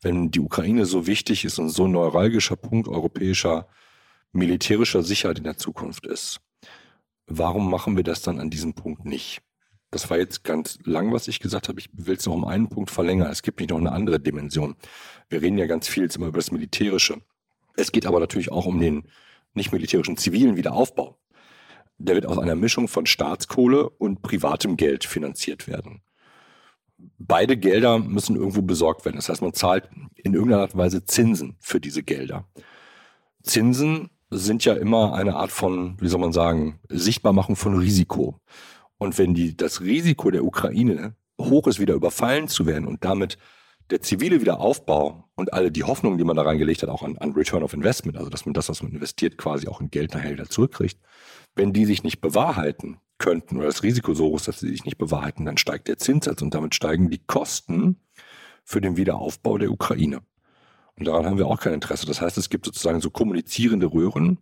wenn 0.01 0.31
die 0.31 0.39
Ukraine 0.39 0.85
so 0.85 1.07
wichtig 1.07 1.45
ist 1.45 1.59
und 1.59 1.69
so 1.69 1.85
ein 1.85 1.91
neuralgischer 1.91 2.55
Punkt 2.55 2.87
europäischer 2.87 3.67
militärischer 4.31 5.03
Sicherheit 5.03 5.39
in 5.39 5.43
der 5.43 5.57
Zukunft 5.57 6.05
ist, 6.05 6.39
warum 7.27 7.69
machen 7.69 7.97
wir 7.97 8.03
das 8.03 8.21
dann 8.21 8.39
an 8.39 8.49
diesem 8.49 8.73
Punkt 8.73 9.05
nicht? 9.05 9.41
Das 9.91 10.09
war 10.09 10.17
jetzt 10.17 10.43
ganz 10.43 10.79
lang, 10.83 11.13
was 11.13 11.27
ich 11.27 11.39
gesagt 11.39 11.67
habe. 11.67 11.79
Ich 11.79 11.89
will 11.93 12.15
es 12.15 12.25
noch 12.25 12.33
um 12.33 12.45
einen 12.45 12.69
Punkt 12.69 12.91
verlängern. 12.91 13.29
Es 13.29 13.43
gibt 13.43 13.59
nicht 13.59 13.69
noch 13.69 13.77
eine 13.77 13.91
andere 13.91 14.19
Dimension. 14.19 14.75
Wir 15.29 15.41
reden 15.41 15.57
ja 15.57 15.67
ganz 15.67 15.87
viel 15.87 16.03
jetzt 16.03 16.15
immer 16.15 16.27
über 16.27 16.39
das 16.39 16.51
Militärische. 16.51 17.21
Es 17.75 17.91
geht 17.91 18.05
aber 18.05 18.19
natürlich 18.19 18.51
auch 18.51 18.65
um 18.65 18.79
den 18.79 19.03
nicht 19.53 19.71
militärischen 19.71 20.17
zivilen 20.17 20.55
Wiederaufbau 20.55 21.17
der 22.05 22.15
wird 22.15 22.25
aus 22.25 22.37
einer 22.37 22.55
Mischung 22.55 22.87
von 22.87 23.05
Staatskohle 23.05 23.89
und 23.89 24.21
privatem 24.21 24.77
Geld 24.77 25.05
finanziert 25.05 25.67
werden. 25.67 26.01
Beide 27.17 27.57
Gelder 27.57 27.99
müssen 27.99 28.35
irgendwo 28.35 28.61
besorgt 28.61 29.05
werden. 29.05 29.15
Das 29.15 29.29
heißt, 29.29 29.41
man 29.41 29.53
zahlt 29.53 29.89
in 30.15 30.33
irgendeiner 30.33 30.61
Art 30.61 30.73
und 30.73 30.79
Weise 30.79 31.03
Zinsen 31.05 31.57
für 31.59 31.79
diese 31.79 32.03
Gelder. 32.03 32.45
Zinsen 33.43 34.09
sind 34.29 34.65
ja 34.65 34.73
immer 34.73 35.13
eine 35.13 35.35
Art 35.35 35.51
von, 35.51 35.97
wie 35.99 36.07
soll 36.07 36.19
man 36.19 36.33
sagen, 36.33 36.79
Sichtbarmachung 36.89 37.55
von 37.55 37.77
Risiko. 37.77 38.39
Und 39.01 39.17
wenn 39.17 39.33
die, 39.33 39.57
das 39.57 39.81
Risiko 39.81 40.29
der 40.29 40.45
Ukraine 40.45 41.15
hoch 41.41 41.65
ist, 41.65 41.79
wieder 41.79 41.95
überfallen 41.95 42.47
zu 42.47 42.67
werden 42.67 42.87
und 42.87 43.03
damit 43.03 43.39
der 43.89 44.01
zivile 44.01 44.41
Wiederaufbau 44.41 45.27
und 45.33 45.53
alle 45.53 45.71
die 45.71 45.83
Hoffnungen, 45.83 46.19
die 46.19 46.23
man 46.23 46.35
da 46.35 46.43
reingelegt 46.43 46.83
hat, 46.83 46.89
auch 46.89 47.01
an, 47.01 47.17
an 47.17 47.31
Return 47.31 47.63
of 47.63 47.73
Investment, 47.73 48.15
also 48.15 48.29
dass 48.29 48.45
man 48.45 48.53
das, 48.53 48.69
was 48.69 48.83
man 48.83 48.91
investiert, 48.91 49.39
quasi 49.39 49.67
auch 49.67 49.81
in 49.81 49.89
Geld 49.89 50.13
nachher 50.13 50.33
wieder 50.33 50.47
zurückkriegt, 50.47 50.99
wenn 51.55 51.73
die 51.73 51.85
sich 51.85 52.03
nicht 52.03 52.21
bewahrheiten 52.21 52.99
könnten 53.17 53.57
oder 53.57 53.65
das 53.65 53.81
Risiko 53.81 54.13
so 54.13 54.25
hoch 54.25 54.35
ist, 54.35 54.47
dass 54.47 54.59
sie 54.59 54.69
sich 54.69 54.85
nicht 54.85 54.99
bewahrheiten, 54.99 55.45
dann 55.45 55.57
steigt 55.57 55.87
der 55.87 55.97
Zinssatz 55.97 56.43
und 56.43 56.53
damit 56.53 56.75
steigen 56.75 57.09
die 57.09 57.25
Kosten 57.25 57.99
für 58.63 58.81
den 58.81 58.97
Wiederaufbau 58.97 59.57
der 59.57 59.71
Ukraine. 59.71 60.21
Und 60.93 61.07
daran 61.07 61.25
haben 61.25 61.39
wir 61.39 61.47
auch 61.47 61.59
kein 61.59 61.73
Interesse. 61.73 62.05
Das 62.05 62.21
heißt, 62.21 62.37
es 62.37 62.51
gibt 62.51 62.65
sozusagen 62.65 63.01
so 63.01 63.09
kommunizierende 63.09 63.87
Röhren 63.87 64.37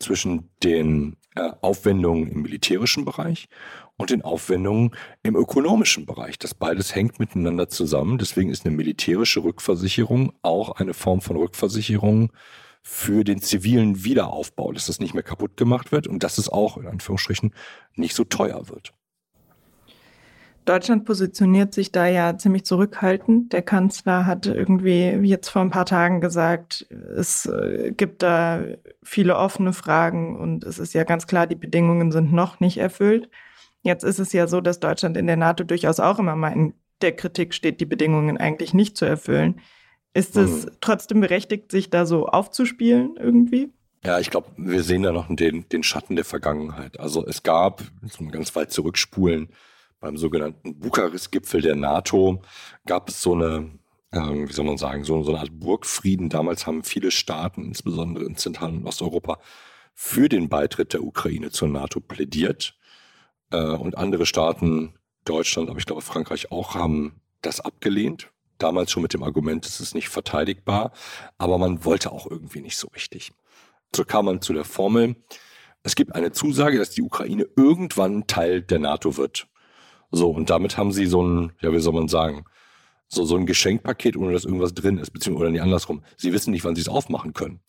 zwischen 0.00 0.50
den 0.64 1.16
äh, 1.36 1.52
Aufwendungen 1.60 2.28
im 2.28 2.42
militärischen 2.42 3.04
Bereich 3.04 3.48
und 4.00 4.10
den 4.10 4.22
Aufwendungen 4.22 4.92
im 5.22 5.36
ökonomischen 5.36 6.06
Bereich. 6.06 6.38
Das 6.38 6.54
beides 6.54 6.94
hängt 6.94 7.20
miteinander 7.20 7.68
zusammen. 7.68 8.16
Deswegen 8.18 8.50
ist 8.50 8.64
eine 8.64 8.74
militärische 8.74 9.44
Rückversicherung 9.44 10.32
auch 10.42 10.72
eine 10.76 10.94
Form 10.94 11.20
von 11.20 11.36
Rückversicherung 11.36 12.32
für 12.82 13.24
den 13.24 13.42
zivilen 13.42 14.02
Wiederaufbau, 14.04 14.72
dass 14.72 14.86
das 14.86 15.00
nicht 15.00 15.12
mehr 15.12 15.22
kaputt 15.22 15.58
gemacht 15.58 15.92
wird 15.92 16.06
und 16.06 16.22
dass 16.22 16.38
es 16.38 16.48
auch 16.48 16.78
in 16.78 16.86
Anführungsstrichen 16.86 17.52
nicht 17.94 18.14
so 18.14 18.24
teuer 18.24 18.70
wird. 18.70 18.94
Deutschland 20.64 21.04
positioniert 21.04 21.74
sich 21.74 21.90
da 21.92 22.06
ja 22.06 22.38
ziemlich 22.38 22.64
zurückhaltend. 22.64 23.52
Der 23.52 23.62
Kanzler 23.62 24.24
hat 24.24 24.46
irgendwie 24.46 25.10
jetzt 25.28 25.48
vor 25.48 25.62
ein 25.62 25.70
paar 25.70 25.86
Tagen 25.86 26.20
gesagt, 26.20 26.86
es 26.90 27.46
äh, 27.46 27.92
gibt 27.94 28.22
da 28.22 28.62
viele 29.02 29.36
offene 29.36 29.72
Fragen 29.72 30.38
und 30.38 30.64
es 30.64 30.78
ist 30.78 30.94
ja 30.94 31.04
ganz 31.04 31.26
klar, 31.26 31.46
die 31.46 31.56
Bedingungen 31.56 32.12
sind 32.12 32.32
noch 32.32 32.60
nicht 32.60 32.78
erfüllt. 32.78 33.28
Jetzt 33.82 34.04
ist 34.04 34.18
es 34.18 34.32
ja 34.32 34.46
so, 34.46 34.60
dass 34.60 34.80
Deutschland 34.80 35.16
in 35.16 35.26
der 35.26 35.36
NATO 35.36 35.64
durchaus 35.64 36.00
auch 36.00 36.18
immer 36.18 36.36
mal 36.36 36.52
in 36.52 36.74
der 37.00 37.16
Kritik 37.16 37.54
steht, 37.54 37.80
die 37.80 37.86
Bedingungen 37.86 38.36
eigentlich 38.36 38.74
nicht 38.74 38.96
zu 38.96 39.04
erfüllen. 39.04 39.60
Ist 40.12 40.36
es 40.36 40.66
mhm. 40.66 40.70
trotzdem 40.80 41.20
berechtigt, 41.20 41.70
sich 41.70 41.88
da 41.88 42.04
so 42.04 42.26
aufzuspielen 42.26 43.16
irgendwie? 43.16 43.72
Ja, 44.04 44.18
ich 44.18 44.30
glaube, 44.30 44.48
wir 44.56 44.82
sehen 44.82 45.02
da 45.02 45.12
noch 45.12 45.26
den, 45.28 45.68
den 45.68 45.82
Schatten 45.82 46.16
der 46.16 46.24
Vergangenheit. 46.24 46.98
Also 46.98 47.26
es 47.26 47.42
gab, 47.42 47.82
so 48.02 48.24
ganz 48.26 48.54
weit 48.56 48.72
zurückspulen, 48.72 49.50
beim 50.00 50.16
sogenannten 50.16 50.78
Bukarest-Gipfel 50.78 51.60
der 51.60 51.76
NATO 51.76 52.42
gab 52.86 53.10
es 53.10 53.20
so 53.20 53.34
eine, 53.34 53.70
äh, 54.10 54.18
wie 54.18 54.52
soll 54.52 54.64
man 54.64 54.78
sagen, 54.78 55.04
so, 55.04 55.22
so 55.22 55.32
eine 55.32 55.40
Art 55.40 55.60
Burgfrieden. 55.60 56.30
Damals 56.30 56.66
haben 56.66 56.82
viele 56.82 57.10
Staaten, 57.10 57.64
insbesondere 57.64 58.24
in 58.24 58.36
Zentral- 58.36 58.70
und 58.70 58.86
Osteuropa, 58.86 59.38
für 59.94 60.30
den 60.30 60.48
Beitritt 60.48 60.94
der 60.94 61.04
Ukraine 61.04 61.50
zur 61.50 61.68
NATO 61.68 62.00
plädiert. 62.00 62.78
Äh, 63.50 63.62
und 63.62 63.98
andere 63.98 64.26
Staaten, 64.26 64.94
Deutschland, 65.24 65.68
aber 65.68 65.78
ich 65.78 65.86
glaube 65.86 66.02
Frankreich 66.02 66.50
auch, 66.50 66.74
haben 66.74 67.20
das 67.42 67.60
abgelehnt 67.60 68.30
damals 68.62 68.90
schon 68.90 69.02
mit 69.02 69.14
dem 69.14 69.22
Argument, 69.22 69.66
es 69.66 69.80
ist 69.80 69.94
nicht 69.94 70.08
verteidigbar, 70.08 70.92
aber 71.38 71.58
man 71.58 71.84
wollte 71.84 72.12
auch 72.12 72.30
irgendwie 72.30 72.60
nicht 72.60 72.76
so 72.76 72.88
richtig. 72.88 73.32
So 73.94 74.04
kam 74.04 74.26
man 74.26 74.40
zu 74.40 74.52
der 74.52 74.64
Formel, 74.64 75.16
es 75.82 75.94
gibt 75.94 76.14
eine 76.14 76.32
Zusage, 76.32 76.78
dass 76.78 76.90
die 76.90 77.02
Ukraine 77.02 77.46
irgendwann 77.56 78.26
Teil 78.26 78.62
der 78.62 78.78
NATO 78.78 79.16
wird. 79.16 79.48
So, 80.10 80.30
und 80.30 80.50
damit 80.50 80.76
haben 80.76 80.92
sie 80.92 81.06
so 81.06 81.22
ein, 81.22 81.52
ja, 81.60 81.72
wie 81.72 81.80
soll 81.80 81.94
man 81.94 82.08
sagen, 82.08 82.44
so, 83.08 83.24
so 83.24 83.36
ein 83.36 83.46
Geschenkpaket, 83.46 84.16
ohne 84.16 84.32
dass 84.32 84.44
irgendwas 84.44 84.74
drin 84.74 84.98
ist, 84.98 85.10
beziehungsweise 85.10 85.44
oder 85.44 85.52
nicht 85.52 85.62
andersrum. 85.62 86.04
Sie 86.16 86.32
wissen 86.32 86.50
nicht, 86.50 86.64
wann 86.64 86.74
sie 86.74 86.82
es 86.82 86.88
aufmachen 86.88 87.32
können. 87.32 87.60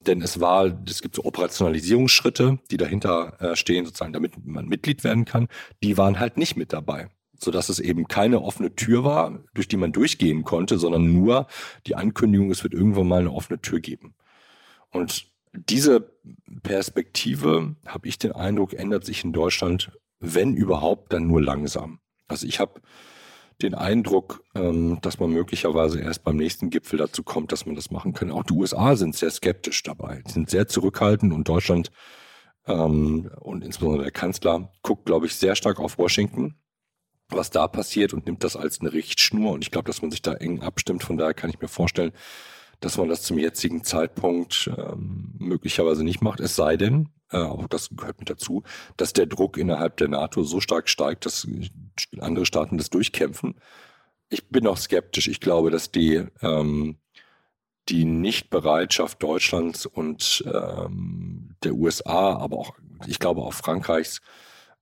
Denn 0.00 0.22
es 0.22 0.40
war, 0.40 0.72
es 0.86 1.02
gibt 1.02 1.16
so 1.16 1.24
Operationalisierungsschritte, 1.24 2.58
die 2.70 2.76
dahinter 2.76 3.36
äh, 3.40 3.56
stehen, 3.56 3.84
sozusagen, 3.84 4.12
damit 4.12 4.44
man 4.46 4.66
Mitglied 4.66 5.04
werden 5.04 5.24
kann. 5.24 5.48
Die 5.82 5.96
waren 5.96 6.20
halt 6.20 6.36
nicht 6.36 6.56
mit 6.56 6.72
dabei 6.72 7.10
so 7.38 7.50
dass 7.50 7.68
es 7.68 7.78
eben 7.78 8.08
keine 8.08 8.42
offene 8.42 8.74
Tür 8.74 9.04
war, 9.04 9.44
durch 9.54 9.68
die 9.68 9.76
man 9.76 9.92
durchgehen 9.92 10.44
konnte, 10.44 10.78
sondern 10.78 11.12
nur 11.12 11.46
die 11.86 11.94
Ankündigung, 11.94 12.50
es 12.50 12.64
wird 12.64 12.74
irgendwann 12.74 13.08
mal 13.08 13.20
eine 13.20 13.32
offene 13.32 13.60
Tür 13.60 13.80
geben. 13.80 14.14
Und 14.90 15.26
diese 15.52 16.00
Perspektive, 16.62 17.76
habe 17.86 18.08
ich 18.08 18.18
den 18.18 18.32
Eindruck, 18.32 18.74
ändert 18.74 19.04
sich 19.04 19.24
in 19.24 19.32
Deutschland, 19.32 19.92
wenn 20.20 20.54
überhaupt, 20.54 21.12
dann 21.12 21.26
nur 21.26 21.40
langsam. 21.40 22.00
Also 22.26 22.46
ich 22.46 22.60
habe 22.60 22.80
den 23.62 23.74
Eindruck, 23.74 24.44
ähm, 24.54 24.98
dass 25.02 25.18
man 25.18 25.30
möglicherweise 25.30 26.00
erst 26.00 26.24
beim 26.24 26.36
nächsten 26.36 26.70
Gipfel 26.70 26.98
dazu 26.98 27.22
kommt, 27.22 27.52
dass 27.52 27.66
man 27.66 27.74
das 27.74 27.90
machen 27.90 28.12
kann. 28.12 28.30
Auch 28.30 28.44
die 28.44 28.54
USA 28.54 28.96
sind 28.96 29.16
sehr 29.16 29.30
skeptisch 29.30 29.82
dabei, 29.82 30.22
sind 30.26 30.50
sehr 30.50 30.68
zurückhaltend 30.68 31.32
und 31.32 31.48
Deutschland 31.48 31.90
ähm, 32.66 33.30
und 33.40 33.64
insbesondere 33.64 34.04
der 34.04 34.12
Kanzler 34.12 34.72
guckt, 34.82 35.06
glaube 35.06 35.26
ich, 35.26 35.34
sehr 35.34 35.56
stark 35.56 35.80
auf 35.80 35.98
Washington 35.98 36.54
was 37.30 37.50
da 37.50 37.68
passiert 37.68 38.14
und 38.14 38.26
nimmt 38.26 38.44
das 38.44 38.56
als 38.56 38.80
eine 38.80 38.92
Richtschnur. 38.92 39.52
Und 39.52 39.62
ich 39.62 39.70
glaube, 39.70 39.86
dass 39.86 40.02
man 40.02 40.10
sich 40.10 40.22
da 40.22 40.34
eng 40.34 40.62
abstimmt. 40.62 41.04
Von 41.04 41.18
daher 41.18 41.34
kann 41.34 41.50
ich 41.50 41.60
mir 41.60 41.68
vorstellen, 41.68 42.12
dass 42.80 42.96
man 42.96 43.08
das 43.08 43.22
zum 43.22 43.38
jetzigen 43.38 43.84
Zeitpunkt 43.84 44.70
ähm, 44.76 45.34
möglicherweise 45.38 46.04
nicht 46.04 46.22
macht. 46.22 46.40
Es 46.40 46.56
sei 46.56 46.76
denn, 46.76 47.08
äh, 47.30 47.38
auch 47.38 47.66
das 47.68 47.90
gehört 47.90 48.18
mit 48.20 48.30
dazu, 48.30 48.62
dass 48.96 49.12
der 49.12 49.26
Druck 49.26 49.56
innerhalb 49.56 49.96
der 49.96 50.08
NATO 50.08 50.42
so 50.42 50.60
stark 50.60 50.88
steigt, 50.88 51.26
dass 51.26 51.46
andere 52.20 52.46
Staaten 52.46 52.78
das 52.78 52.90
durchkämpfen. 52.90 53.56
Ich 54.30 54.48
bin 54.48 54.66
auch 54.66 54.76
skeptisch. 54.76 55.28
Ich 55.28 55.40
glaube, 55.40 55.70
dass 55.70 55.90
die, 55.90 56.26
ähm, 56.42 56.98
die 57.88 58.04
Nichtbereitschaft 58.04 59.22
Deutschlands 59.22 59.86
und 59.86 60.44
ähm, 60.46 61.56
der 61.62 61.74
USA, 61.74 62.36
aber 62.36 62.58
auch, 62.58 62.74
ich 63.06 63.18
glaube 63.18 63.42
auch 63.42 63.54
Frankreichs, 63.54 64.20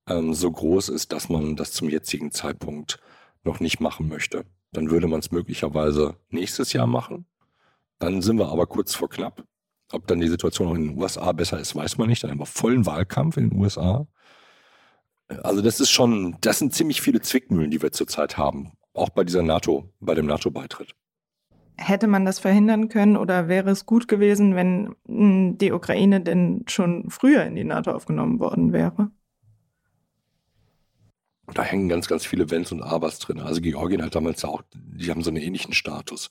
ähm, 0.07 0.33
so 0.33 0.51
groß 0.51 0.89
ist, 0.89 1.11
dass 1.13 1.29
man 1.29 1.55
das 1.55 1.71
zum 1.71 1.89
jetzigen 1.89 2.31
Zeitpunkt 2.31 2.99
noch 3.43 3.59
nicht 3.59 3.79
machen 3.79 4.07
möchte. 4.07 4.45
Dann 4.71 4.89
würde 4.89 5.07
man 5.07 5.19
es 5.19 5.31
möglicherweise 5.31 6.17
nächstes 6.29 6.73
Jahr 6.73 6.87
machen. 6.87 7.25
Dann 7.99 8.21
sind 8.21 8.37
wir 8.37 8.49
aber 8.49 8.67
kurz 8.67 8.95
vor 8.95 9.09
knapp. 9.09 9.43
Ob 9.91 10.07
dann 10.07 10.19
die 10.19 10.27
Situation 10.27 10.67
auch 10.67 10.75
in 10.75 10.89
den 10.89 10.97
USA 10.97 11.31
besser 11.31 11.59
ist, 11.59 11.75
weiß 11.75 11.97
man 11.97 12.09
nicht. 12.09 12.23
Dann 12.23 12.31
haben 12.31 12.39
wir 12.39 12.45
vollen 12.45 12.85
Wahlkampf 12.85 13.37
in 13.37 13.49
den 13.49 13.59
USA. 13.59 14.07
Also 15.43 15.61
das 15.61 15.79
ist 15.79 15.91
schon, 15.91 16.37
das 16.41 16.59
sind 16.59 16.73
ziemlich 16.73 17.01
viele 17.01 17.21
Zwickmühlen, 17.21 17.71
die 17.71 17.81
wir 17.81 17.91
zurzeit 17.91 18.37
haben. 18.37 18.73
Auch 18.93 19.09
bei 19.09 19.23
dieser 19.23 19.43
NATO, 19.43 19.89
bei 19.99 20.15
dem 20.15 20.25
NATO-Beitritt. 20.25 20.95
Hätte 21.77 22.07
man 22.07 22.25
das 22.25 22.39
verhindern 22.39 22.89
können 22.89 23.17
oder 23.17 23.47
wäre 23.47 23.69
es 23.69 23.85
gut 23.85 24.07
gewesen, 24.07 24.55
wenn 24.55 24.95
hm, 25.07 25.57
die 25.57 25.71
Ukraine 25.71 26.21
denn 26.21 26.63
schon 26.67 27.09
früher 27.09 27.43
in 27.43 27.55
die 27.55 27.63
NATO 27.63 27.91
aufgenommen 27.91 28.39
worden 28.39 28.73
wäre? 28.73 29.11
da 31.53 31.63
hängen 31.63 31.89
ganz, 31.89 32.07
ganz 32.07 32.25
viele 32.25 32.49
Wenns 32.51 32.71
und 32.71 32.81
Abers 32.83 33.19
drin. 33.19 33.39
Also 33.39 33.61
Georgien 33.61 34.03
hat 34.03 34.15
damals 34.15 34.43
auch, 34.43 34.63
die 34.73 35.09
haben 35.09 35.23
so 35.23 35.29
einen 35.29 35.41
ähnlichen 35.41 35.73
Status. 35.73 36.29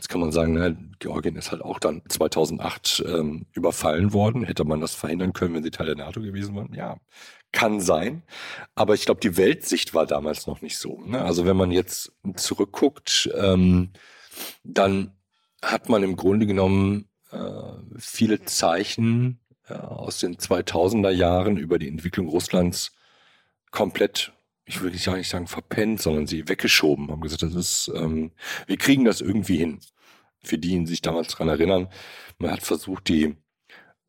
Jetzt 0.00 0.08
kann 0.08 0.22
man 0.22 0.32
sagen, 0.32 0.54
na, 0.54 0.74
Georgien 0.98 1.36
ist 1.36 1.52
halt 1.52 1.60
auch 1.60 1.78
dann 1.78 2.00
2008 2.08 3.04
ähm, 3.06 3.44
überfallen 3.52 4.14
worden. 4.14 4.44
Hätte 4.44 4.64
man 4.64 4.80
das 4.80 4.94
verhindern 4.94 5.34
können, 5.34 5.54
wenn 5.54 5.62
sie 5.62 5.70
Teil 5.70 5.84
der 5.84 5.94
NATO 5.94 6.22
gewesen 6.22 6.56
wären? 6.56 6.72
Ja, 6.72 6.96
kann 7.52 7.82
sein. 7.82 8.22
Aber 8.74 8.94
ich 8.94 9.04
glaube, 9.04 9.20
die 9.20 9.36
Weltsicht 9.36 9.92
war 9.92 10.06
damals 10.06 10.46
noch 10.46 10.62
nicht 10.62 10.78
so. 10.78 11.02
Ne? 11.02 11.22
Also 11.22 11.44
wenn 11.44 11.58
man 11.58 11.70
jetzt 11.70 12.12
zurückguckt, 12.36 13.28
ähm, 13.36 13.90
dann 14.64 15.12
hat 15.62 15.90
man 15.90 16.02
im 16.02 16.16
Grunde 16.16 16.46
genommen 16.46 17.10
äh, 17.30 17.50
viele 17.98 18.42
Zeichen 18.46 19.38
äh, 19.68 19.74
aus 19.74 20.18
den 20.18 20.38
2000er 20.38 21.10
Jahren 21.10 21.58
über 21.58 21.78
die 21.78 21.88
Entwicklung 21.88 22.26
Russlands 22.26 22.96
komplett 23.70 24.32
ich 24.70 24.80
würde 24.80 24.96
gar 24.98 25.16
nicht 25.16 25.28
sagen 25.28 25.48
verpennt, 25.48 26.00
sondern 26.00 26.28
sie 26.28 26.48
weggeschoben, 26.48 27.10
haben 27.10 27.20
gesagt, 27.20 27.42
das 27.42 27.54
ist, 27.54 27.90
ähm, 27.94 28.30
wir 28.68 28.76
kriegen 28.76 29.04
das 29.04 29.20
irgendwie 29.20 29.56
hin. 29.56 29.80
Für 30.42 30.58
die, 30.58 30.78
die 30.78 30.86
sich 30.86 31.02
damals 31.02 31.28
daran 31.28 31.48
erinnern, 31.48 31.88
man 32.38 32.52
hat 32.52 32.62
versucht, 32.62 33.08
die, 33.08 33.34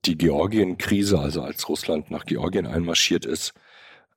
die 0.06 0.18
Georgien-Krise, 0.18 1.20
also 1.20 1.41
als 1.41 1.68
Russland 1.68 2.12
nach 2.12 2.25
Georgien 2.25 2.68
einmarschiert 2.68 3.25
ist, 3.25 3.53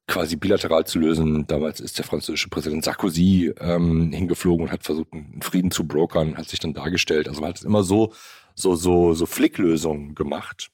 quasi 0.07 0.37
bilateral 0.37 0.87
zu 0.87 0.99
lösen. 0.99 1.47
Damals 1.47 1.81
ist 1.81 1.97
der 1.97 2.05
französische 2.05 2.51
Präsident 2.51 2.85
Sarkozy 2.85 3.55
ähm, 3.59 4.13
hingeflogen 4.13 4.67
und 4.67 4.73
hat 4.73 4.85
versucht, 4.85 5.15
einen 5.15 5.41
Frieden 5.41 5.71
zu 5.71 5.89
brokern, 5.89 6.37
hat 6.37 6.51
sich 6.51 6.61
dann 6.61 6.75
dargestellt. 6.75 7.27
Also 7.27 7.41
man 7.41 7.49
hat 7.51 7.57
es 7.57 7.65
immer 7.65 7.83
so, 7.83 8.13
so, 8.55 8.77
so, 8.77 9.15
so 9.15 9.25
Flicklösungen 9.25 10.15
gemacht, 10.15 10.71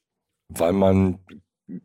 weil 0.49 0.73
man, 0.73 1.21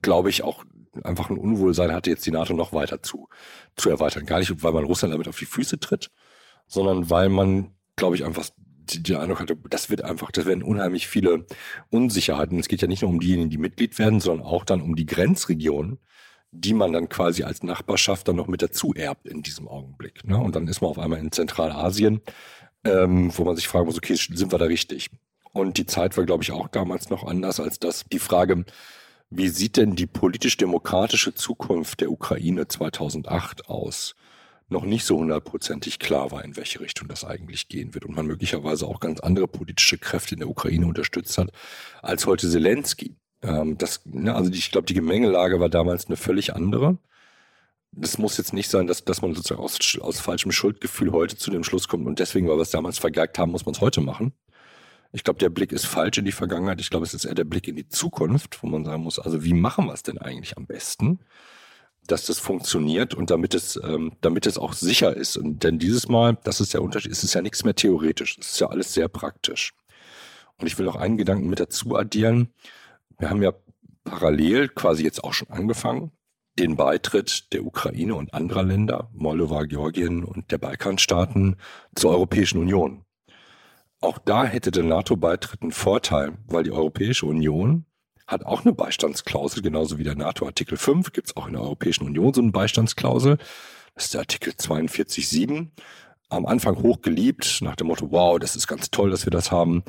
glaube 0.02 0.32
ich, 0.32 0.42
auch 0.42 0.66
einfach 1.04 1.30
ein 1.30 1.38
Unwohlsein 1.38 1.92
hatte, 1.92 2.10
jetzt 2.10 2.26
die 2.26 2.32
NATO 2.32 2.54
noch 2.54 2.74
weiter 2.74 3.02
zu, 3.02 3.30
zu 3.76 3.90
erweitern. 3.90 4.26
Gar 4.26 4.40
nicht, 4.40 4.64
weil 4.64 4.74
man 4.74 4.86
Russland 4.86 5.14
damit 5.14 5.28
auf 5.28 5.38
die 5.38 5.46
Füße 5.46 5.80
tritt, 5.80 6.12
sondern 6.68 7.10
weil 7.10 7.30
man, 7.30 7.72
glaube 7.96 8.16
ich, 8.16 8.24
einfach 8.24 8.50
die, 8.58 9.02
die 9.02 9.16
Eindruck 9.16 9.40
hatte, 9.40 9.58
das 9.70 9.90
wird 9.90 10.04
einfach, 10.04 10.32
das 10.32 10.46
werden 10.46 10.64
unheimlich 10.64 11.08
viele 11.08 11.46
Unsicherheiten. 11.90 12.60
Es 12.60 12.68
geht 12.68 12.82
ja 12.82 12.88
nicht 12.88 13.02
nur 13.02 13.12
um 13.12 13.20
diejenigen, 13.20 13.50
die 13.50 13.58
Mitglied 13.58 13.98
werden, 13.98 14.20
sondern 14.20 14.46
auch 14.46 14.64
dann 14.64 14.82
um 14.82 14.96
die 14.96 15.06
Grenzregionen, 15.06 16.00
die 16.52 16.74
man 16.74 16.94
dann 16.94 17.10
quasi 17.10 17.44
als 17.44 17.64
Nachbarschaft 17.64 18.28
dann 18.28 18.36
noch 18.36 18.48
mit 18.48 18.62
dazu 18.62 18.94
erbt 18.94 19.28
in 19.28 19.42
diesem 19.44 19.68
Augenblick. 19.68 20.24
Ne? 20.26 20.38
Und 20.38 20.56
dann 20.56 20.68
ist 20.68 20.82
man 20.82 20.92
auf 20.92 21.00
einmal 21.00 21.20
in 21.20 21.32
Zentralasien, 21.32 22.22
ähm, 22.84 23.32
wo 23.36 23.44
man 23.44 23.56
sich 23.56 23.68
fragen 23.68 23.88
muss, 23.88 23.98
okay, 23.98 24.16
sind 24.16 24.52
wir 24.52 24.60
da 24.60 24.66
richtig? 24.66 25.10
Und 25.52 25.78
die 25.78 25.86
Zeit 25.86 26.18
war, 26.18 26.26
glaube 26.26 26.44
ich, 26.44 26.52
auch 26.52 26.68
damals 26.68 27.10
noch 27.10 27.26
anders 27.26 27.60
als 27.60 27.80
das. 27.80 28.06
Die 28.12 28.20
Frage, 28.20 28.66
wie 29.30 29.50
sieht 29.50 29.78
denn 29.78 29.96
die 29.96 30.08
politisch-demokratische 30.08 31.34
Zukunft 31.34 32.02
der 32.02 32.12
Ukraine 32.12 32.68
2008 32.68 33.68
aus? 33.68 34.16
Noch 34.68 34.84
nicht 34.84 35.06
so 35.06 35.18
hundertprozentig 35.18 36.00
klar 36.00 36.32
war, 36.32 36.44
in 36.44 36.58
welche 36.58 36.80
Richtung 36.80 37.08
das 37.08 37.24
eigentlich 37.24 37.68
gehen 37.68 37.94
wird 37.94 38.06
und 38.06 38.16
man 38.16 38.26
möglicherweise 38.26 38.88
auch 38.88 39.00
ganz 39.00 39.20
andere 39.20 39.48
politische 39.48 39.98
Kräfte 39.98 40.36
in 40.36 40.40
der 40.40 40.50
Ukraine 40.50 40.88
unterstützt 40.88 41.38
hat 41.38 41.52
als 42.02 42.26
heute 42.26 42.50
Zelensky. 42.50 43.16
Ähm, 43.42 43.78
das, 43.78 44.02
ne, 44.06 44.36
also 44.36 44.52
ich 44.52 44.72
glaube, 44.72 44.88
die 44.88 44.94
Gemengelage 44.94 45.60
war 45.60 45.70
damals 45.70 46.08
eine 46.08 46.18
völlig 46.18 46.56
andere. 46.56 46.98
Das 47.92 48.18
muss 48.18 48.38
jetzt 48.38 48.54
nicht 48.54 48.70
sein, 48.70 48.88
dass, 48.88 49.06
dass 49.06 49.22
man 49.22 49.34
sozusagen 49.34 49.62
aus, 49.62 49.80
aus 50.02 50.20
falschem 50.20 50.52
Schuldgefühl 50.52 51.12
heute 51.12 51.38
zu 51.38 51.52
dem 51.52 51.64
Schluss 51.64 51.88
kommt 51.88 52.08
und 52.08 52.20
deswegen, 52.20 52.48
weil 52.48 52.58
wir 52.58 52.64
es 52.64 52.72
damals 52.72 52.98
vergeigt 52.98 53.38
haben, 53.38 53.52
muss 53.52 53.66
man 53.66 53.76
es 53.76 53.82
heute 53.82 54.02
machen. 54.02 54.34
Ich 55.16 55.24
glaube, 55.24 55.40
der 55.40 55.50
Blick 55.50 55.72
ist 55.72 55.86
falsch 55.86 56.18
in 56.18 56.26
die 56.26 56.34
Vergangenheit. 56.34 56.82
Ich 56.82 56.90
glaube, 56.90 57.06
es 57.06 57.14
ist 57.14 57.24
eher 57.24 57.36
der 57.36 57.46
Blick 57.46 57.70
in 57.70 57.78
die 57.78 57.88
Zukunft, 57.88 58.62
wo 58.62 58.68
man 58.68 58.84
sagen 58.84 59.02
muss, 59.02 59.18
also 59.18 59.46
wie 59.46 59.54
machen 59.54 59.86
wir 59.86 59.94
es 59.94 60.04
denn 60.04 60.18
eigentlich 60.18 60.58
am 60.58 60.66
besten, 60.66 61.20
dass 62.06 62.26
das 62.26 62.38
funktioniert 62.38 63.14
und 63.14 63.32
damit 63.32 63.54
es, 63.54 63.80
ähm, 63.82 64.12
damit 64.20 64.46
es 64.46 64.58
auch 64.58 64.74
sicher 64.74 65.16
ist. 65.16 65.38
Und 65.38 65.64
denn 65.64 65.80
dieses 65.80 66.10
Mal, 66.10 66.38
das 66.44 66.60
ist 66.60 66.74
der 66.74 66.82
Unterschied, 66.82 67.14
es 67.14 67.24
ist 67.24 67.34
ja 67.34 67.42
nichts 67.42 67.64
mehr 67.64 67.76
theoretisch, 67.76 68.38
es 68.38 68.52
ist 68.52 68.60
ja 68.60 68.68
alles 68.68 68.94
sehr 68.94 69.08
praktisch. 69.08 69.74
Und 70.58 70.68
ich 70.68 70.78
will 70.78 70.90
auch 70.90 70.98
einen 70.98 71.16
Gedanken 71.16 71.48
mit 71.48 71.62
dazu 71.62 71.96
addieren. 71.96 72.50
Wir 73.18 73.30
haben 73.30 73.42
ja 73.42 73.54
parallel 74.04 74.68
quasi 74.68 75.06
jetzt 75.06 75.24
auch 75.24 75.34
schon 75.34 75.50
angefangen, 75.50 76.12
den 76.60 76.76
Beitritt 76.76 77.54
der 77.54 77.64
Ukraine 77.64 78.16
und 78.16 78.34
anderer 78.34 78.64
Länder, 78.64 79.10
Moldova, 79.14 79.64
Georgien 79.64 80.26
und 80.26 80.52
der 80.52 80.58
Balkanstaaten 80.58 81.56
zur 81.96 82.12
Europäischen 82.12 82.60
Union. 82.60 83.05
Auch 84.06 84.20
da 84.20 84.46
hätte 84.46 84.70
der 84.70 84.84
NATO-Beitritt 84.84 85.64
einen 85.64 85.72
Vorteil, 85.72 86.34
weil 86.46 86.64
die 86.64 86.72
Europäische 86.72 87.26
Union 87.26 87.86
hat 88.28 88.46
auch 88.46 88.64
eine 88.64 88.72
Beistandsklausel, 88.72 89.64
genauso 89.64 89.98
wie 89.98 90.04
der 90.04 90.14
NATO. 90.14 90.46
Artikel 90.46 90.78
5 90.78 91.12
gibt 91.12 91.30
es 91.30 91.36
auch 91.36 91.48
in 91.48 91.54
der 91.54 91.64
Europäischen 91.64 92.06
Union 92.06 92.32
so 92.32 92.40
eine 92.40 92.52
Beistandsklausel. 92.52 93.38
Das 93.96 94.06
ist 94.06 94.14
der 94.14 94.22
Artikel 94.22 94.54
42.7. 94.54 95.70
Am 96.30 96.46
Anfang 96.46 96.84
hochgeliebt, 96.84 97.62
nach 97.62 97.76
dem 97.76 97.88
Motto, 97.88 98.12
wow, 98.12 98.38
das 98.38 98.56
ist 98.56 98.68
ganz 98.68 98.92
toll, 98.92 99.10
dass 99.10 99.26
wir 99.26 99.32
das 99.32 99.52
haben. 99.52 99.84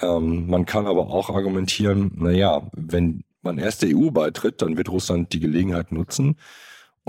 Ähm, 0.00 0.46
man 0.46 0.64
kann 0.64 0.86
aber 0.86 1.08
auch 1.08 1.28
argumentieren, 1.28 2.12
naja, 2.14 2.70
wenn 2.76 3.24
man 3.42 3.58
erst 3.58 3.82
der 3.82 3.90
EU 3.92 4.12
beitritt, 4.12 4.62
dann 4.62 4.76
wird 4.76 4.88
Russland 4.88 5.32
die 5.32 5.40
Gelegenheit 5.40 5.90
nutzen, 5.90 6.36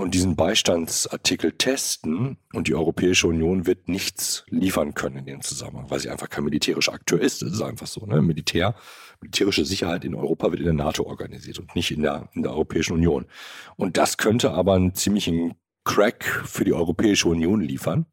und 0.00 0.14
diesen 0.14 0.34
Beistandsartikel 0.34 1.52
testen 1.52 2.38
und 2.52 2.68
die 2.68 2.74
Europäische 2.74 3.26
Union 3.26 3.66
wird 3.66 3.88
nichts 3.88 4.44
liefern 4.48 4.94
können 4.94 5.18
in 5.18 5.26
dem 5.26 5.40
Zusammenhang, 5.42 5.90
weil 5.90 6.00
sie 6.00 6.08
einfach 6.08 6.28
kein 6.28 6.44
militärischer 6.44 6.94
Akteur 6.94 7.20
ist. 7.20 7.42
Das 7.42 7.52
ist 7.52 7.60
einfach 7.60 7.86
so. 7.86 8.06
Ne? 8.06 8.22
Militär, 8.22 8.74
militärische 9.20 9.64
Sicherheit 9.64 10.04
in 10.04 10.14
Europa 10.14 10.50
wird 10.50 10.60
in 10.60 10.66
der 10.66 10.74
NATO 10.74 11.04
organisiert 11.04 11.58
und 11.58 11.74
nicht 11.76 11.90
in 11.90 12.02
der, 12.02 12.28
in 12.32 12.42
der 12.42 12.52
Europäischen 12.52 12.94
Union. 12.94 13.26
Und 13.76 13.96
das 13.96 14.16
könnte 14.16 14.52
aber 14.52 14.74
einen 14.74 14.94
ziemlichen 14.94 15.54
Crack 15.84 16.24
für 16.44 16.64
die 16.64 16.72
Europäische 16.72 17.28
Union 17.28 17.60
liefern. 17.60 18.06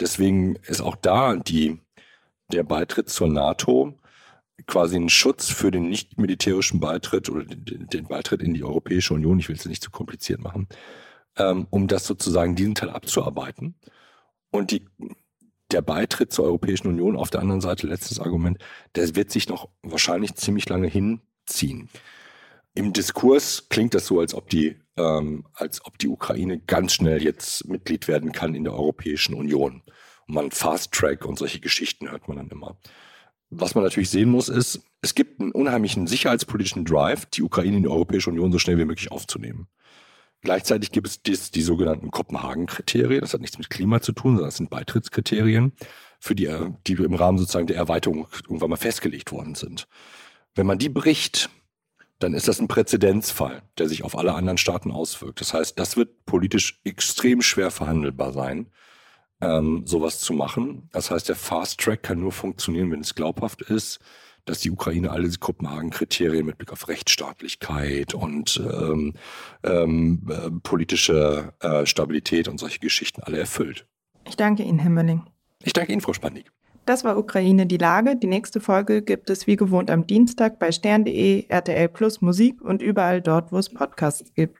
Deswegen 0.00 0.56
ist 0.56 0.80
auch 0.80 0.96
da 0.96 1.36
die, 1.36 1.78
der 2.50 2.64
Beitritt 2.64 3.08
zur 3.08 3.28
NATO 3.28 3.94
quasi 4.66 4.96
ein 4.96 5.08
Schutz 5.08 5.48
für 5.48 5.70
den 5.70 5.88
nicht 5.88 6.18
militärischen 6.18 6.80
Beitritt 6.80 7.30
oder 7.30 7.44
den, 7.44 7.86
den 7.86 8.08
Beitritt 8.08 8.42
in 8.42 8.54
die 8.54 8.64
Europäische 8.64 9.14
Union. 9.14 9.38
Ich 9.38 9.48
will 9.48 9.56
es 9.56 9.64
nicht 9.64 9.82
zu 9.82 9.90
kompliziert 9.90 10.40
machen 10.40 10.68
ähm, 11.40 11.66
um 11.70 11.88
das 11.88 12.06
sozusagen 12.06 12.54
diesen 12.54 12.74
Teil 12.74 12.90
abzuarbeiten. 12.90 13.74
Und 14.50 14.70
die, 14.72 14.86
der 15.70 15.82
Beitritt 15.82 16.32
zur 16.32 16.44
Europäischen 16.44 16.88
Union 16.88 17.16
auf 17.16 17.30
der 17.30 17.40
anderen 17.40 17.60
Seite, 17.60 17.86
letztes 17.86 18.20
Argument, 18.20 18.58
der 18.94 19.14
wird 19.16 19.30
sich 19.30 19.48
noch 19.48 19.68
wahrscheinlich 19.82 20.34
ziemlich 20.34 20.68
lange 20.68 20.88
hinziehen. 20.88 21.88
Im 22.74 22.92
Diskurs 22.92 23.68
klingt 23.68 23.94
das 23.94 24.06
so, 24.06 24.20
als 24.20 24.34
ob 24.34 24.48
die, 24.50 24.76
ähm, 24.96 25.46
als 25.54 25.84
ob 25.84 25.98
die 25.98 26.08
Ukraine 26.08 26.58
ganz 26.58 26.94
schnell 26.94 27.22
jetzt 27.22 27.66
Mitglied 27.66 28.06
werden 28.06 28.32
kann 28.32 28.54
in 28.54 28.64
der 28.64 28.74
Europäischen 28.74 29.34
Union. 29.34 29.82
Und 30.28 30.34
man 30.34 30.50
Fast 30.50 30.92
Track 30.92 31.24
und 31.24 31.38
solche 31.38 31.60
Geschichten 31.60 32.10
hört 32.10 32.28
man 32.28 32.36
dann 32.36 32.48
immer. 32.48 32.76
Was 33.48 33.74
man 33.74 33.82
natürlich 33.82 34.10
sehen 34.10 34.30
muss, 34.30 34.48
ist, 34.48 34.80
es 35.02 35.16
gibt 35.16 35.40
einen 35.40 35.50
unheimlichen 35.50 36.06
sicherheitspolitischen 36.06 36.84
Drive, 36.84 37.26
die 37.26 37.42
Ukraine 37.42 37.78
in 37.78 37.82
die 37.82 37.88
Europäische 37.88 38.30
Union 38.30 38.52
so 38.52 38.58
schnell 38.58 38.78
wie 38.78 38.84
möglich 38.84 39.10
aufzunehmen. 39.10 39.66
Gleichzeitig 40.42 40.90
gibt 40.90 41.06
es 41.06 41.22
dies, 41.22 41.50
die 41.50 41.62
sogenannten 41.62 42.10
Kopenhagen-Kriterien. 42.10 43.20
Das 43.20 43.34
hat 43.34 43.42
nichts 43.42 43.58
mit 43.58 43.68
Klima 43.68 44.00
zu 44.00 44.12
tun, 44.12 44.32
sondern 44.32 44.48
das 44.48 44.56
sind 44.56 44.70
Beitrittskriterien, 44.70 45.72
für 46.18 46.34
die, 46.34 46.48
die 46.86 46.94
im 46.94 47.14
Rahmen 47.14 47.38
sozusagen 47.38 47.66
der 47.66 47.76
Erweiterung 47.76 48.26
irgendwann 48.44 48.70
mal 48.70 48.76
festgelegt 48.76 49.32
worden 49.32 49.54
sind. 49.54 49.86
Wenn 50.54 50.66
man 50.66 50.78
die 50.78 50.88
bricht, 50.88 51.50
dann 52.20 52.34
ist 52.34 52.48
das 52.48 52.60
ein 52.60 52.68
Präzedenzfall, 52.68 53.62
der 53.78 53.88
sich 53.88 54.02
auf 54.04 54.16
alle 54.16 54.34
anderen 54.34 54.58
Staaten 54.58 54.92
auswirkt. 54.92 55.40
Das 55.40 55.54
heißt, 55.54 55.78
das 55.78 55.96
wird 55.96 56.24
politisch 56.26 56.80
extrem 56.84 57.40
schwer 57.42 57.70
verhandelbar 57.70 58.32
sein, 58.32 58.66
ähm, 59.40 59.86
sowas 59.86 60.20
zu 60.20 60.34
machen. 60.34 60.88
Das 60.92 61.10
heißt, 61.10 61.28
der 61.28 61.36
Fast 61.36 61.80
Track 61.80 62.02
kann 62.02 62.20
nur 62.20 62.32
funktionieren, 62.32 62.90
wenn 62.90 63.00
es 63.00 63.14
glaubhaft 63.14 63.62
ist, 63.62 64.00
dass 64.50 64.60
die 64.60 64.70
Ukraine 64.70 65.10
alle 65.10 65.24
diese 65.24 65.38
Kopenhagen-Kriterien 65.38 66.44
mit 66.44 66.58
Blick 66.58 66.72
auf 66.72 66.88
Rechtsstaatlichkeit 66.88 68.14
und 68.14 68.60
ähm, 68.60 69.14
ähm, 69.62 70.22
äh, 70.28 70.50
politische 70.62 71.52
äh, 71.60 71.86
Stabilität 71.86 72.48
und 72.48 72.58
solche 72.58 72.80
Geschichten 72.80 73.22
alle 73.22 73.38
erfüllt. 73.38 73.86
Ich 74.26 74.36
danke 74.36 74.64
Ihnen, 74.64 74.80
Herr 74.80 74.90
Mölling. 74.90 75.22
Ich 75.62 75.72
danke 75.72 75.92
Ihnen, 75.92 76.00
Frau 76.00 76.12
Spandig. 76.12 76.50
Das 76.84 77.04
war 77.04 77.16
Ukraine 77.16 77.66
die 77.66 77.76
Lage. 77.76 78.16
Die 78.16 78.26
nächste 78.26 78.60
Folge 78.60 79.02
gibt 79.02 79.30
es 79.30 79.46
wie 79.46 79.54
gewohnt 79.54 79.90
am 79.90 80.06
Dienstag 80.06 80.58
bei 80.58 80.72
stern.de, 80.72 81.46
RTL 81.48 81.88
Plus 81.88 82.20
Musik 82.20 82.60
und 82.60 82.82
überall 82.82 83.22
dort, 83.22 83.52
wo 83.52 83.58
es 83.58 83.68
Podcasts 83.68 84.34
gibt. 84.34 84.59